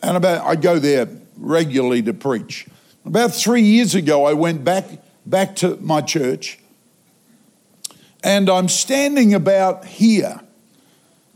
And 0.02 0.16
about 0.16 0.44
I 0.44 0.56
go 0.56 0.78
there 0.78 1.08
regularly 1.36 2.02
to 2.02 2.12
preach. 2.12 2.66
About 3.04 3.34
three 3.34 3.62
years 3.62 3.94
ago, 3.94 4.26
I 4.26 4.32
went 4.32 4.64
back 4.64 4.84
back 5.26 5.56
to 5.56 5.76
my 5.76 6.00
church, 6.00 6.58
and 8.22 8.48
I'm 8.48 8.68
standing 8.68 9.34
about 9.34 9.84
here, 9.84 10.40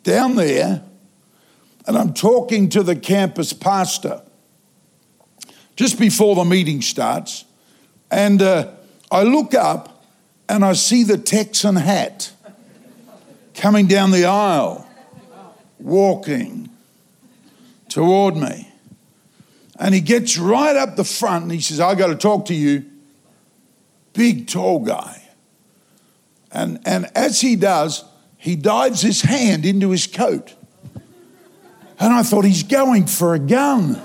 down 0.03 0.37
there, 0.37 0.83
and 1.87 1.97
I'm 1.97 2.15
talking 2.15 2.69
to 2.71 2.83
the 2.83 2.97
campus 2.97 3.53
pastor 3.53 4.23
just 5.77 5.99
before 5.99 6.35
the 6.35 6.45
meeting 6.45 6.83
starts. 6.83 7.45
And 8.11 8.41
uh, 8.43 8.73
I 9.11 9.25
look 9.25 9.55
up 9.55 10.05
and 10.49 10.65
I 10.65 10.73
see 10.73 11.03
the 11.03 11.19
Texan 11.19 11.77
hat 11.77 12.33
coming 13.55 13.87
down 13.87 14.11
the 14.11 14.25
aisle, 14.25 14.87
walking 15.79 16.71
toward 17.89 18.37
me. 18.37 18.73
And 19.79 19.95
he 19.95 20.01
gets 20.01 20.39
right 20.39 20.75
up 20.77 20.97
the 20.97 21.05
front 21.05 21.45
and 21.45 21.53
he 21.53 21.61
says, 21.61 21.81
I 21.81 21.95
got 21.95 22.09
to 22.09 22.17
talk 22.17 22.47
to 22.47 22.55
you. 22.55 22.85
Big, 24.13 24.49
tall 24.49 24.81
guy. 24.81 25.23
And, 26.51 26.81
and 26.87 27.11
as 27.15 27.41
he 27.41 27.57
does, 27.57 28.05
he 28.39 28.57
dives 28.57 29.03
his 29.03 29.21
hand 29.23 29.67
into 29.67 29.91
his 29.91 30.07
coat. 30.07 30.55
And 31.99 32.13
I 32.13 32.23
thought, 32.23 32.45
he's 32.45 32.63
going 32.63 33.07
for 33.07 33.35
a 33.35 33.39
gun. 33.39 34.01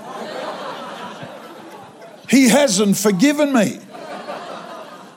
He 2.28 2.48
hasn't 2.48 2.96
forgiven 2.96 3.52
me. 3.52 3.78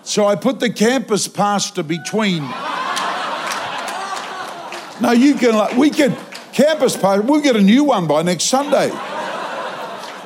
So 0.04 0.26
I 0.26 0.36
put 0.36 0.60
the 0.60 0.70
campus 0.70 1.28
pastor 1.28 1.82
between. 1.82 2.44
Now 5.02 5.12
you 5.12 5.36
can, 5.36 5.78
we 5.78 5.90
can, 5.90 6.16
campus 6.54 6.96
pastor, 6.96 7.22
we'll 7.22 7.42
get 7.42 7.56
a 7.56 7.62
new 7.62 7.86
one 7.86 8.08
by 8.08 8.22
next 8.22 8.46
Sunday. 8.46 8.92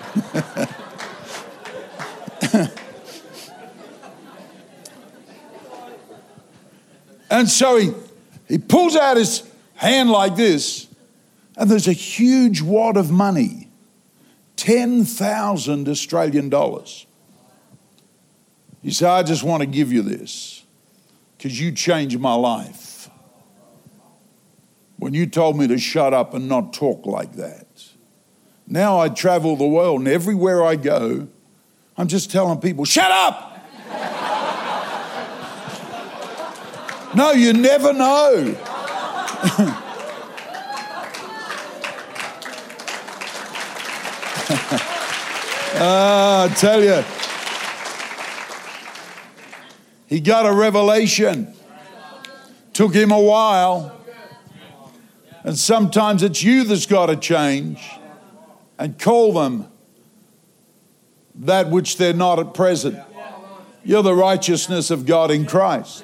and 7.30 7.48
so 7.48 7.78
he, 7.78 7.94
he 8.48 8.58
pulls 8.58 8.96
out 8.96 9.18
his 9.18 9.44
hand 9.76 10.10
like 10.10 10.36
this 10.36 10.88
and 11.56 11.70
there's 11.70 11.88
a 11.88 11.94
huge 11.94 12.62
wad 12.62 12.98
of 12.98 13.12
money 13.12 13.68
10,000 14.56 15.88
Australian 15.88 16.50
dollars. 16.50 17.06
You 18.82 18.92
say, 18.92 19.08
I 19.08 19.24
just 19.24 19.42
want 19.42 19.62
to 19.62 19.68
give 19.68 19.94
you 19.94 20.02
this 20.02 20.66
because 21.38 21.60
you 21.60 21.72
changed 21.72 22.20
my 22.20 22.34
life. 22.34 23.10
When 24.98 25.14
you 25.14 25.28
told 25.28 25.58
me 25.58 25.68
to 25.68 25.78
shut 25.78 26.14
up 26.14 26.34
and 26.34 26.50
not 26.50 26.74
talk 26.74 27.06
like 27.06 27.36
that. 27.36 27.69
Now 28.72 29.00
I 29.00 29.10
travel 29.10 29.56
the 29.56 29.66
world 29.66 30.02
and 30.02 30.08
everywhere 30.08 30.64
I 30.64 30.76
go, 30.76 31.28
I'm 31.98 32.08
just 32.08 32.30
telling 32.30 32.60
people, 32.60 32.86
shut 32.86 33.10
up! 33.12 33.48
no, 37.16 37.32
you 37.32 37.52
never 37.54 37.94
know. 37.94 38.56
uh, 45.76 46.48
I 46.52 46.54
tell 46.56 46.84
you, 46.84 47.04
he 50.06 50.20
got 50.20 50.46
a 50.46 50.54
revelation. 50.54 51.56
Took 52.74 52.94
him 52.94 53.12
a 53.12 53.20
while. 53.20 53.96
And 55.44 55.58
sometimes 55.58 56.22
it's 56.22 56.44
you 56.44 56.66
that's 56.66 56.86
got 56.86 57.08
to 57.08 57.16
change 57.16 57.80
and 58.80 58.98
call 58.98 59.34
them 59.34 59.68
that 61.36 61.70
which 61.70 61.98
they're 61.98 62.14
not 62.14 62.40
at 62.40 62.56
present. 62.56 62.98
You're 63.84 64.04
the 64.04 64.16
righteousness 64.16 64.90
of 64.90 65.06
God 65.06 65.30
in 65.30 65.46
Christ. 65.46 66.04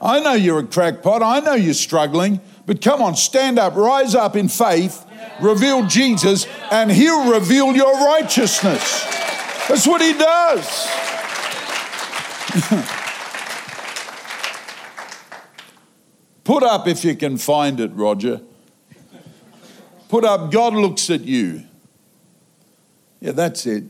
I 0.00 0.20
know 0.20 0.34
you're 0.34 0.58
a 0.58 0.66
crackpot. 0.66 1.22
I 1.22 1.40
know 1.40 1.54
you're 1.54 1.72
struggling. 1.72 2.40
But 2.66 2.82
come 2.82 3.00
on, 3.00 3.16
stand 3.16 3.58
up, 3.58 3.74
rise 3.74 4.14
up 4.14 4.36
in 4.36 4.48
faith 4.48 5.06
reveal 5.40 5.86
Jesus, 5.86 6.46
and 6.70 6.90
He'll 6.90 7.32
reveal 7.32 7.74
your 7.74 7.92
righteousness. 8.06 9.04
That's 9.68 9.86
what 9.86 10.00
He 10.00 10.14
does. 10.14 10.88
Put 16.44 16.62
up 16.62 16.88
if 16.88 17.04
you 17.04 17.16
can 17.16 17.38
find 17.38 17.80
it, 17.80 17.92
Roger. 17.92 18.42
Put 20.12 20.26
up, 20.26 20.50
God 20.50 20.74
looks 20.74 21.08
at 21.08 21.22
you. 21.22 21.62
Yeah, 23.20 23.32
that's 23.32 23.64
it. 23.64 23.84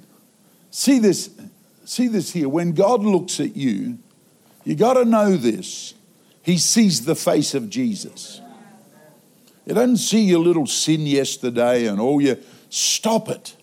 See 0.71 1.01
this, 1.01 1.31
see 1.85 2.07
this 2.07 2.31
here. 2.31 2.49
When 2.49 2.75
God 2.75 3.03
looks 3.03 3.41
at 3.41 3.57
you, 3.57 3.99
you 4.63 4.77
got 4.77 4.95
to 4.95 5.05
know 5.05 5.37
this. 5.37 5.95
He 6.43 6.59
sees 6.59 7.07
the 7.07 7.17
face 7.17 7.55
of 7.55 7.69
Jesus. 7.69 8.41
He 9.65 9.75
doesn't 9.75 9.97
see 9.97 10.21
your 10.21 10.39
little 10.39 10.69
sin 10.69 11.09
yesterday 11.09 11.89
and 11.89 12.01
all 12.01 12.21
your 12.21 12.37
stop 12.71 13.29
it. 13.29 13.57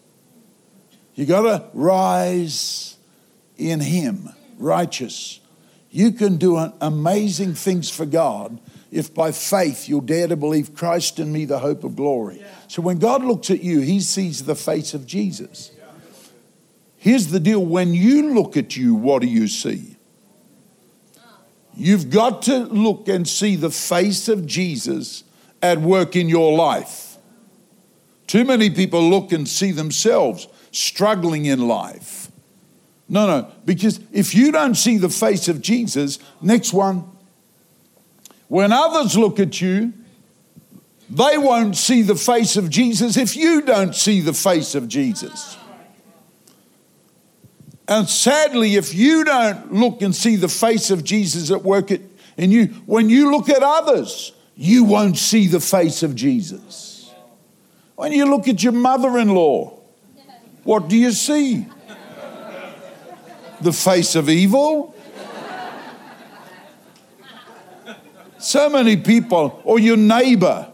You 1.16 1.26
got 1.26 1.44
to 1.44 1.66
rise 1.74 2.98
in 3.58 3.80
Him, 3.80 4.34
righteous. 4.58 5.40
You 5.92 6.12
can 6.12 6.36
do 6.36 6.58
amazing 6.58 7.54
things 7.54 7.90
for 7.90 8.06
God 8.06 8.60
if 8.92 9.14
by 9.14 9.32
faith 9.32 9.88
you'll 9.88 10.02
dare 10.02 10.28
to 10.28 10.36
believe 10.36 10.76
Christ 10.76 11.20
in 11.20 11.32
me, 11.32 11.46
the 11.46 11.60
hope 11.60 11.84
of 11.84 11.96
glory. 11.96 12.44
So 12.68 12.82
when 12.82 12.98
God 12.98 13.24
looks 13.24 13.52
at 13.52 13.64
you, 13.64 13.82
He 13.82 14.00
sees 14.00 14.46
the 14.46 14.56
face 14.56 14.94
of 14.94 15.06
Jesus. 15.06 15.72
Here's 16.98 17.28
the 17.28 17.40
deal 17.40 17.66
when 17.66 17.94
you 17.94 18.34
look 18.34 18.58
at 18.58 18.76
you, 18.76 18.94
what 18.96 19.22
do 19.22 19.28
you 19.28 19.48
see? 19.48 19.96
You've 21.76 22.10
got 22.10 22.42
to 22.44 22.58
look 22.58 23.08
and 23.08 23.26
see 23.26 23.56
the 23.56 23.70
face 23.70 24.28
of 24.28 24.46
Jesus 24.46 25.24
at 25.62 25.80
work 25.80 26.16
in 26.16 26.28
your 26.28 26.58
life. 26.58 27.18
Too 28.28 28.44
many 28.44 28.70
people 28.70 29.10
look 29.10 29.32
and 29.32 29.48
see 29.48 29.72
themselves 29.72 30.48
struggling 30.72 31.46
in 31.46 31.68
life. 31.68 32.30
No, 33.08 33.26
no, 33.26 33.52
because 33.66 34.00
if 34.12 34.36
you 34.36 34.52
don't 34.52 34.76
see 34.76 34.98
the 34.98 35.10
face 35.10 35.48
of 35.48 35.62
Jesus, 35.62 36.20
next 36.42 36.74
one, 36.74 37.10
When 38.50 38.74
others 38.74 39.16
look 39.18 39.40
at 39.40 39.62
you, 39.62 39.94
they 41.10 41.38
won't 41.38 41.78
see 41.78 42.02
the 42.02 42.16
face 42.16 42.58
of 42.58 42.70
Jesus 42.70 43.16
if 43.16 43.36
you 43.36 43.62
don't 43.62 43.96
see 43.96 44.22
the 44.22 44.34
face 44.34 44.76
of 44.76 44.88
Jesus. 44.88 45.58
And 47.88 48.08
sadly, 48.08 48.76
if 48.76 48.94
you 48.94 49.24
don't 49.24 49.74
look 49.74 50.02
and 50.02 50.16
see 50.16 50.36
the 50.36 50.48
face 50.48 50.92
of 50.92 51.04
Jesus 51.04 51.50
at 51.50 51.64
work 51.64 51.90
in 51.92 52.52
you, 52.52 52.66
when 52.86 53.10
you 53.10 53.32
look 53.32 53.50
at 53.50 53.64
others, 53.64 54.34
you 54.56 54.84
won't 54.84 55.18
see 55.18 55.48
the 55.48 55.60
face 55.60 56.04
of 56.04 56.16
Jesus. 56.16 57.12
When 57.96 58.12
you 58.12 58.26
look 58.26 58.48
at 58.48 58.64
your 58.64 58.74
mother 58.74 59.18
in 59.18 59.30
law, 59.30 59.80
what 60.64 60.88
do 60.88 60.98
you 60.98 61.12
see? 61.12 61.66
The 63.62 63.74
face 63.74 64.16
of 64.16 64.30
evil? 64.30 64.96
So 68.40 68.70
many 68.70 68.96
people, 68.98 69.62
or 69.66 69.80
your 69.80 69.98
neighbor, 69.98 70.72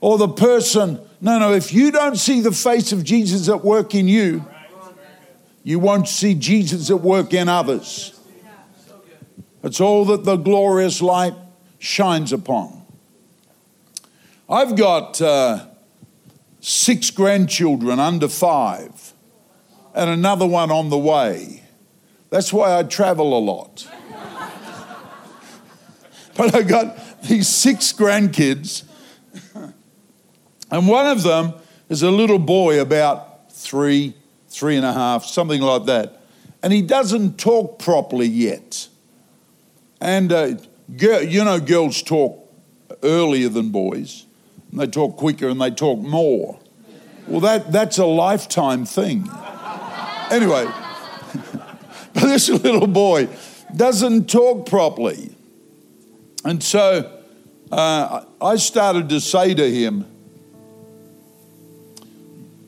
or 0.00 0.18
the 0.18 0.28
person. 0.28 1.00
No, 1.20 1.38
no, 1.38 1.52
if 1.52 1.72
you 1.72 1.90
don't 1.90 2.16
see 2.16 2.40
the 2.40 2.52
face 2.52 2.92
of 2.92 3.04
Jesus 3.04 3.48
at 3.48 3.64
work 3.64 3.94
in 3.94 4.08
you, 4.08 4.44
you 5.62 5.78
won't 5.78 6.08
see 6.08 6.34
Jesus 6.34 6.90
at 6.90 7.00
work 7.00 7.32
in 7.32 7.48
others. 7.48 8.20
It's 9.62 9.80
all 9.80 10.04
that 10.06 10.24
the 10.24 10.36
glorious 10.36 11.00
light 11.00 11.34
shines 11.78 12.32
upon. 12.32 12.82
I've 14.50 14.76
got 14.76 15.22
uh, 15.22 15.66
six 16.60 17.10
grandchildren 17.10 17.98
under 17.98 18.28
five, 18.28 19.14
and 19.94 20.10
another 20.10 20.46
one 20.46 20.70
on 20.70 20.90
the 20.90 20.98
way. 20.98 21.62
That's 22.28 22.52
why 22.52 22.76
I 22.78 22.82
travel 22.82 23.38
a 23.38 23.40
lot. 23.40 23.88
But 26.36 26.54
I 26.54 26.62
got 26.62 27.22
these 27.22 27.48
six 27.48 27.92
grandkids, 27.92 28.84
and 30.70 30.88
one 30.88 31.06
of 31.06 31.22
them 31.22 31.54
is 31.88 32.02
a 32.02 32.10
little 32.10 32.38
boy 32.38 32.80
about 32.80 33.52
three, 33.52 34.14
three 34.48 34.76
and 34.76 34.84
a 34.84 34.92
half, 34.92 35.24
something 35.24 35.60
like 35.60 35.84
that. 35.86 36.20
And 36.62 36.72
he 36.72 36.82
doesn't 36.82 37.38
talk 37.38 37.78
properly 37.78 38.26
yet. 38.26 38.88
And, 40.00 40.32
uh, 40.32 40.56
you 40.88 41.44
know, 41.44 41.60
girls 41.60 42.02
talk 42.02 42.40
earlier 43.02 43.48
than 43.48 43.70
boys, 43.70 44.26
and 44.70 44.80
they 44.80 44.86
talk 44.86 45.16
quicker 45.16 45.48
and 45.48 45.60
they 45.60 45.70
talk 45.70 45.98
more. 45.98 46.58
Well, 47.26 47.40
that, 47.40 47.72
that's 47.72 47.98
a 47.98 48.06
lifetime 48.06 48.84
thing. 48.84 49.28
Anyway, 50.30 50.64
but 52.14 52.22
this 52.22 52.48
little 52.48 52.86
boy 52.86 53.28
doesn't 53.74 54.28
talk 54.28 54.68
properly. 54.68 55.33
And 56.44 56.62
so 56.62 57.10
uh, 57.72 58.24
I 58.40 58.56
started 58.56 59.08
to 59.08 59.20
say 59.20 59.54
to 59.54 59.70
him, 59.70 60.06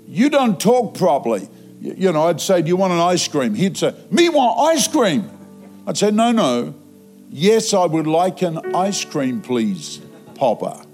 You 0.07 0.31
don't 0.31 0.59
talk 0.59 0.97
properly. 0.97 1.49
You 1.81 2.13
know, 2.13 2.25
I'd 2.29 2.41
say, 2.41 2.63
Do 2.63 2.69
you 2.69 2.77
want 2.77 2.95
an 2.95 3.01
ice 3.01 3.29
cream? 3.29 3.55
He'd 3.55 3.77
say, 3.77 3.95
Me 4.11 4.29
want 4.29 4.77
ice 4.77 4.89
cream. 4.89 5.31
I'd 5.87 5.99
say, 5.99 6.11
No, 6.11 6.33
no. 6.33 6.75
Yes, 7.31 7.75
I 7.75 7.85
would 7.85 8.07
like 8.07 8.43
an 8.43 8.75
ice 8.75 9.05
cream, 9.05 9.43
please, 9.43 10.01
Papa. 10.37 10.87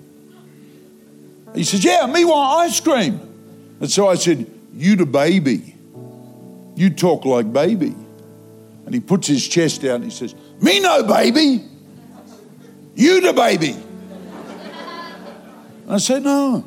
He 1.54 1.62
says, 1.62 1.84
Yeah, 1.84 2.06
me 2.06 2.24
want 2.24 2.68
ice 2.68 2.80
cream. 2.80 3.20
And 3.80 3.90
so 3.90 4.08
I 4.08 4.16
said, 4.16 4.50
You 4.74 4.96
the 4.96 5.06
baby. 5.06 5.76
You 6.74 6.90
talk 6.90 7.24
like 7.24 7.52
baby. 7.52 7.94
And 8.84 8.92
he 8.92 9.00
puts 9.00 9.28
his 9.28 9.46
chest 9.46 9.84
out 9.84 9.96
and 9.96 10.04
he 10.04 10.10
says, 10.10 10.34
Me 10.60 10.80
no 10.80 11.04
baby. 11.04 11.68
You 12.94 13.20
the 13.20 13.32
baby. 13.32 13.76
I 15.88 15.98
said, 15.98 16.22
No. 16.22 16.64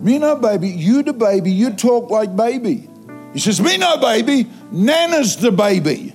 Me 0.00 0.18
no 0.18 0.36
baby. 0.36 0.68
You 0.68 1.02
the 1.02 1.12
baby. 1.12 1.52
You 1.52 1.72
talk 1.72 2.10
like 2.10 2.34
baby. 2.34 2.88
He 3.32 3.38
says, 3.38 3.60
Me 3.60 3.76
no 3.78 3.98
baby. 3.98 4.48
Nana's 4.70 5.36
the 5.36 5.52
baby. 5.52 6.14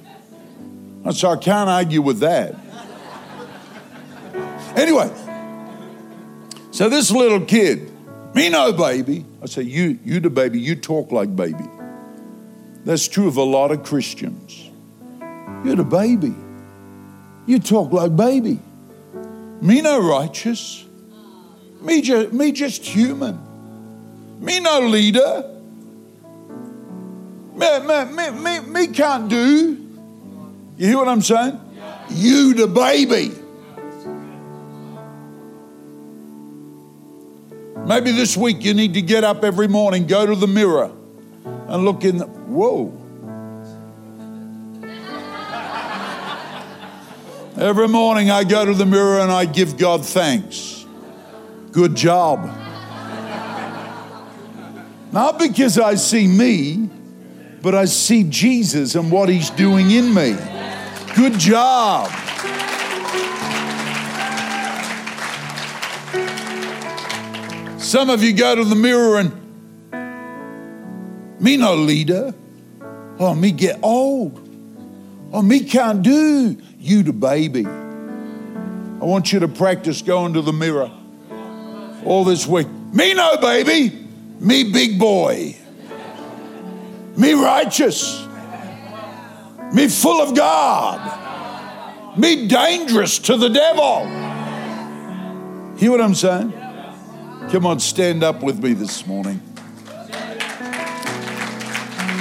I 1.05 1.11
said, 1.11 1.29
I 1.29 1.37
can't 1.37 1.69
argue 1.69 2.01
with 2.01 2.19
that. 2.19 2.55
Anyway, 4.75 5.11
so 6.71 6.87
this 6.89 7.09
little 7.09 7.41
kid, 7.41 7.91
me 8.35 8.49
no 8.49 8.71
baby. 8.73 9.25
I 9.41 9.47
say, 9.47 9.63
You, 9.63 9.97
you 10.03 10.19
the 10.19 10.29
baby. 10.29 10.59
You 10.59 10.75
talk 10.75 11.11
like 11.11 11.35
baby. 11.35 11.65
That's 12.85 13.07
true 13.07 13.27
of 13.27 13.37
a 13.37 13.43
lot 13.43 13.71
of 13.71 13.83
Christians. 13.83 14.69
You're 15.65 15.75
the 15.75 15.83
baby. 15.83 16.33
You 17.45 17.59
talk 17.59 17.91
like 17.91 18.15
baby. 18.15 18.59
Me 19.61 19.81
no 19.81 19.99
righteous. 19.99 20.85
Me, 21.81 22.01
just, 22.01 22.31
me 22.33 22.51
just 22.51 22.85
human. 22.85 23.39
Me 24.39 24.59
no 24.59 24.79
leader. 24.81 25.53
Me, 27.53 27.79
me, 27.79 28.05
me, 28.05 28.29
me, 28.31 28.59
me 28.59 28.87
can't 28.87 29.29
do. 29.29 29.83
You 30.77 30.87
hear 30.87 30.97
what 30.97 31.07
I'm 31.07 31.21
saying? 31.21 31.59
You 32.09 32.53
the 32.53 32.67
baby. 32.67 33.31
Maybe 37.87 38.11
this 38.11 38.35
week 38.35 38.63
you 38.63 38.73
need 38.73 38.93
to 38.95 39.01
get 39.01 39.23
up 39.23 39.43
every 39.43 39.67
morning, 39.67 40.07
go 40.07 40.25
to 40.25 40.35
the 40.35 40.47
mirror, 40.47 40.91
and 41.67 41.85
look 41.85 42.03
in 42.03 42.17
the. 42.17 42.25
Whoa. 42.25 43.06
Every 47.59 47.87
morning 47.87 48.29
I 48.29 48.43
go 48.43 48.65
to 48.65 48.73
the 48.75 48.85
mirror 48.85 49.19
and 49.19 49.31
I 49.31 49.45
give 49.45 49.77
God 49.77 50.05
thanks. 50.05 50.85
Good 51.71 51.95
job. 51.95 52.47
Not 55.11 55.39
because 55.39 55.79
I 55.79 55.95
see 55.95 56.27
me, 56.27 56.87
but 57.63 57.73
I 57.73 57.85
see 57.85 58.25
Jesus 58.25 58.93
and 58.93 59.11
what 59.11 59.27
He's 59.27 59.49
doing 59.49 59.89
in 59.89 60.13
me. 60.13 60.35
Good 61.15 61.39
job. 61.39 62.11
Some 67.79 68.11
of 68.11 68.21
you 68.21 68.33
go 68.33 68.53
to 68.53 68.65
the 68.65 68.75
mirror 68.75 69.17
and 69.17 69.31
me 71.41 71.57
no 71.57 71.73
leader. 71.73 72.35
Oh, 73.17 73.33
me 73.33 73.51
get 73.51 73.79
old. 73.81 74.47
Oh, 75.33 75.41
me 75.41 75.61
can't 75.61 76.03
do. 76.03 76.61
You 76.87 77.03
the 77.03 77.11
baby. 77.11 77.65
I 77.65 79.03
want 79.03 79.33
you 79.33 79.41
to 79.41 79.49
practice 79.49 80.01
going 80.01 80.35
to 80.35 80.41
the 80.41 80.53
mirror 80.53 80.89
all 82.05 82.23
this 82.23 82.47
week. 82.47 82.67
Me 82.93 83.13
no 83.13 83.35
baby. 83.41 84.07
Me 84.39 84.71
big 84.71 84.97
boy. 84.97 85.53
Me 87.17 87.33
righteous. 87.33 88.25
Me 89.73 89.89
full 89.89 90.21
of 90.21 90.33
God. 90.33 92.17
Me 92.17 92.47
dangerous 92.47 93.19
to 93.19 93.35
the 93.35 93.49
devil. 93.49 94.05
Hear 95.77 95.91
what 95.91 95.99
I'm 95.99 96.15
saying? 96.15 96.53
Come 97.51 97.65
on, 97.65 97.81
stand 97.81 98.23
up 98.23 98.41
with 98.41 98.63
me 98.63 98.71
this 98.71 99.05
morning. 99.05 99.41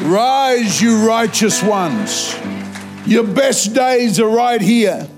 Rise, 0.02 0.82
you 0.82 1.06
righteous 1.06 1.62
ones. 1.62 2.34
Your 3.06 3.24
best 3.24 3.74
days 3.74 4.18
are 4.20 4.28
right 4.28 4.60
here. 4.60 5.08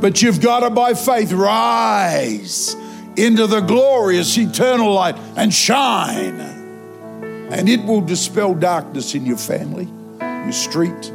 But 0.00 0.22
you've 0.22 0.40
got 0.40 0.60
to, 0.60 0.70
by 0.70 0.94
faith, 0.94 1.32
rise 1.32 2.74
into 3.16 3.46
the 3.46 3.60
glorious 3.60 4.36
eternal 4.36 4.92
light 4.92 5.16
and 5.36 5.52
shine. 5.52 6.40
And 6.40 7.68
it 7.68 7.84
will 7.84 8.00
dispel 8.00 8.54
darkness 8.54 9.14
in 9.14 9.26
your 9.26 9.36
family, 9.36 9.88
your 10.20 10.52
street, 10.52 11.10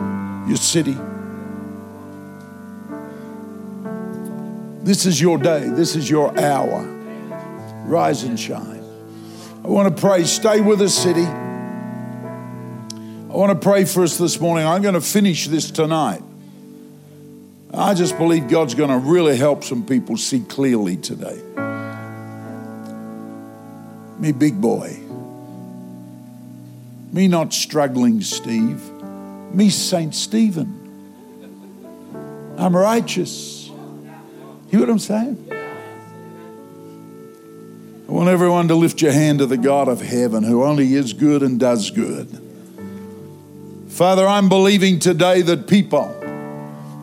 your 0.48 0.58
city. 0.58 0.96
This 4.84 5.06
is 5.06 5.20
your 5.20 5.38
day, 5.38 5.68
this 5.68 5.96
is 5.96 6.10
your 6.10 6.38
hour 6.40 7.00
rise 7.90 8.24
and 8.24 8.40
shine. 8.40 8.84
I 9.64 9.68
want 9.68 9.94
to 9.94 10.02
pray. 10.02 10.24
Stay 10.24 10.62
with 10.62 10.82
us, 10.82 10.94
city. 10.94 11.28
I 13.30 13.34
want 13.34 13.52
to 13.52 13.64
pray 13.64 13.86
for 13.86 14.02
us 14.02 14.18
this 14.18 14.40
morning. 14.42 14.66
I'm 14.66 14.82
going 14.82 14.96
to 14.96 15.02
finish 15.02 15.46
this 15.46 15.70
tonight. 15.70 16.24
I 17.72 17.94
just 17.94 18.18
believe 18.18 18.48
God's 18.48 18.74
going 18.74 18.90
to 18.90 18.98
really 18.98 19.38
help 19.38 19.64
some 19.64 19.86
people 19.86 20.18
see 20.18 20.40
clearly 20.40 20.98
today. 20.98 21.40
Me, 24.18 24.32
big 24.32 24.60
boy. 24.60 25.00
Me, 27.14 27.28
not 27.28 27.54
struggling 27.54 28.22
Steve. 28.22 28.82
Me, 29.54 29.70
Saint 29.70 30.16
Stephen. 30.16 30.76
I'm 32.58 32.76
righteous. 32.76 33.68
You 33.68 33.76
hear 34.72 34.80
what 34.80 34.90
I'm 34.90 34.98
saying? 34.98 35.52
I 38.08 38.12
want 38.12 38.30
everyone 38.30 38.70
to 38.70 38.76
lift 38.76 39.04
your 39.04 39.12
hand 39.12 39.38
to 39.38 39.46
the 39.46 39.58
God 39.58 39.88
of 39.88 40.02
heaven 40.02 40.42
who 40.42 40.64
only 40.64 40.96
is 40.96 41.14
good 41.14 41.44
and 41.44 41.60
does 41.60 41.92
good. 41.92 42.49
Father, 44.00 44.26
I'm 44.26 44.48
believing 44.48 44.98
today 44.98 45.42
that 45.42 45.68
people 45.68 46.06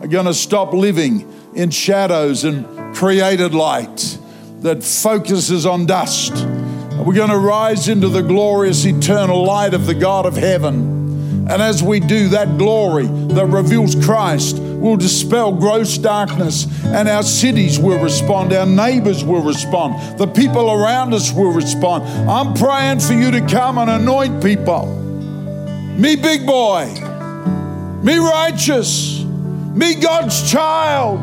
are 0.01 0.07
going 0.07 0.25
to 0.25 0.33
stop 0.33 0.73
living 0.73 1.31
in 1.53 1.69
shadows 1.69 2.43
and 2.43 2.95
created 2.95 3.53
light 3.53 4.17
that 4.61 4.83
focuses 4.83 5.67
on 5.67 5.85
dust. 5.85 6.33
We're 6.95 7.13
going 7.13 7.29
to 7.29 7.37
rise 7.37 7.87
into 7.87 8.09
the 8.09 8.23
glorious 8.23 8.83
eternal 8.83 9.45
light 9.45 9.75
of 9.75 9.85
the 9.85 9.93
God 9.93 10.25
of 10.25 10.35
heaven. 10.37 11.45
And 11.47 11.61
as 11.61 11.83
we 11.83 11.99
do, 11.99 12.29
that 12.29 12.57
glory 12.57 13.05
that 13.05 13.45
reveals 13.45 13.93
Christ 14.03 14.57
will 14.57 14.97
dispel 14.97 15.51
gross 15.51 15.99
darkness, 15.99 16.65
and 16.83 17.07
our 17.07 17.21
cities 17.21 17.77
will 17.77 18.01
respond, 18.01 18.53
our 18.53 18.65
neighbors 18.65 19.23
will 19.23 19.43
respond, 19.43 20.17
the 20.17 20.25
people 20.25 20.71
around 20.71 21.13
us 21.13 21.31
will 21.31 21.51
respond. 21.51 22.05
I'm 22.27 22.55
praying 22.55 23.01
for 23.01 23.13
you 23.13 23.29
to 23.29 23.45
come 23.45 23.77
and 23.77 23.87
anoint 23.87 24.41
people. 24.41 25.06
Me, 25.97 26.15
big 26.15 26.45
boy, 26.45 26.85
me, 28.03 28.19
righteous, 28.19 29.23
me, 29.73 29.95
God's 29.95 30.51
child, 30.51 31.19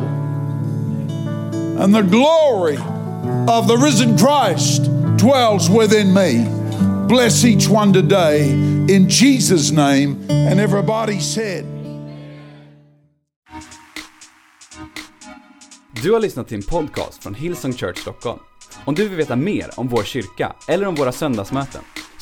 and 1.79 1.95
the 1.95 2.01
glory 2.01 2.75
of 3.47 3.67
the 3.67 3.77
risen 3.77 4.17
Christ 4.17 4.83
dwells 5.15 5.69
within 5.69 6.13
me. 6.13 6.45
Bless 7.07 7.45
each 7.45 7.69
one 7.69 7.93
today 7.93 8.49
in 8.49 9.07
Jesus' 9.07 9.71
name. 9.71 10.17
And 10.29 10.59
everybody 10.59 11.21
said, 11.21 11.65
Du 16.03 16.13
har 16.13 16.19
lyssnat 16.19 16.47
till 16.47 16.57
en 16.57 16.63
podcast 16.63 17.23
från 17.23 17.35
Hillsong 17.35 17.73
Church 17.73 17.97
Stockholm. 17.97 18.39
Om 18.85 18.95
du 18.95 19.07
vill 19.07 19.17
veta 19.17 19.35
mer 19.35 19.69
om 19.75 19.87
vår 19.87 20.03
kyrka 20.03 20.55
eller 20.67 20.87
om 20.87 20.95
våra 20.95 21.11
söndagsmöten, 21.11 21.81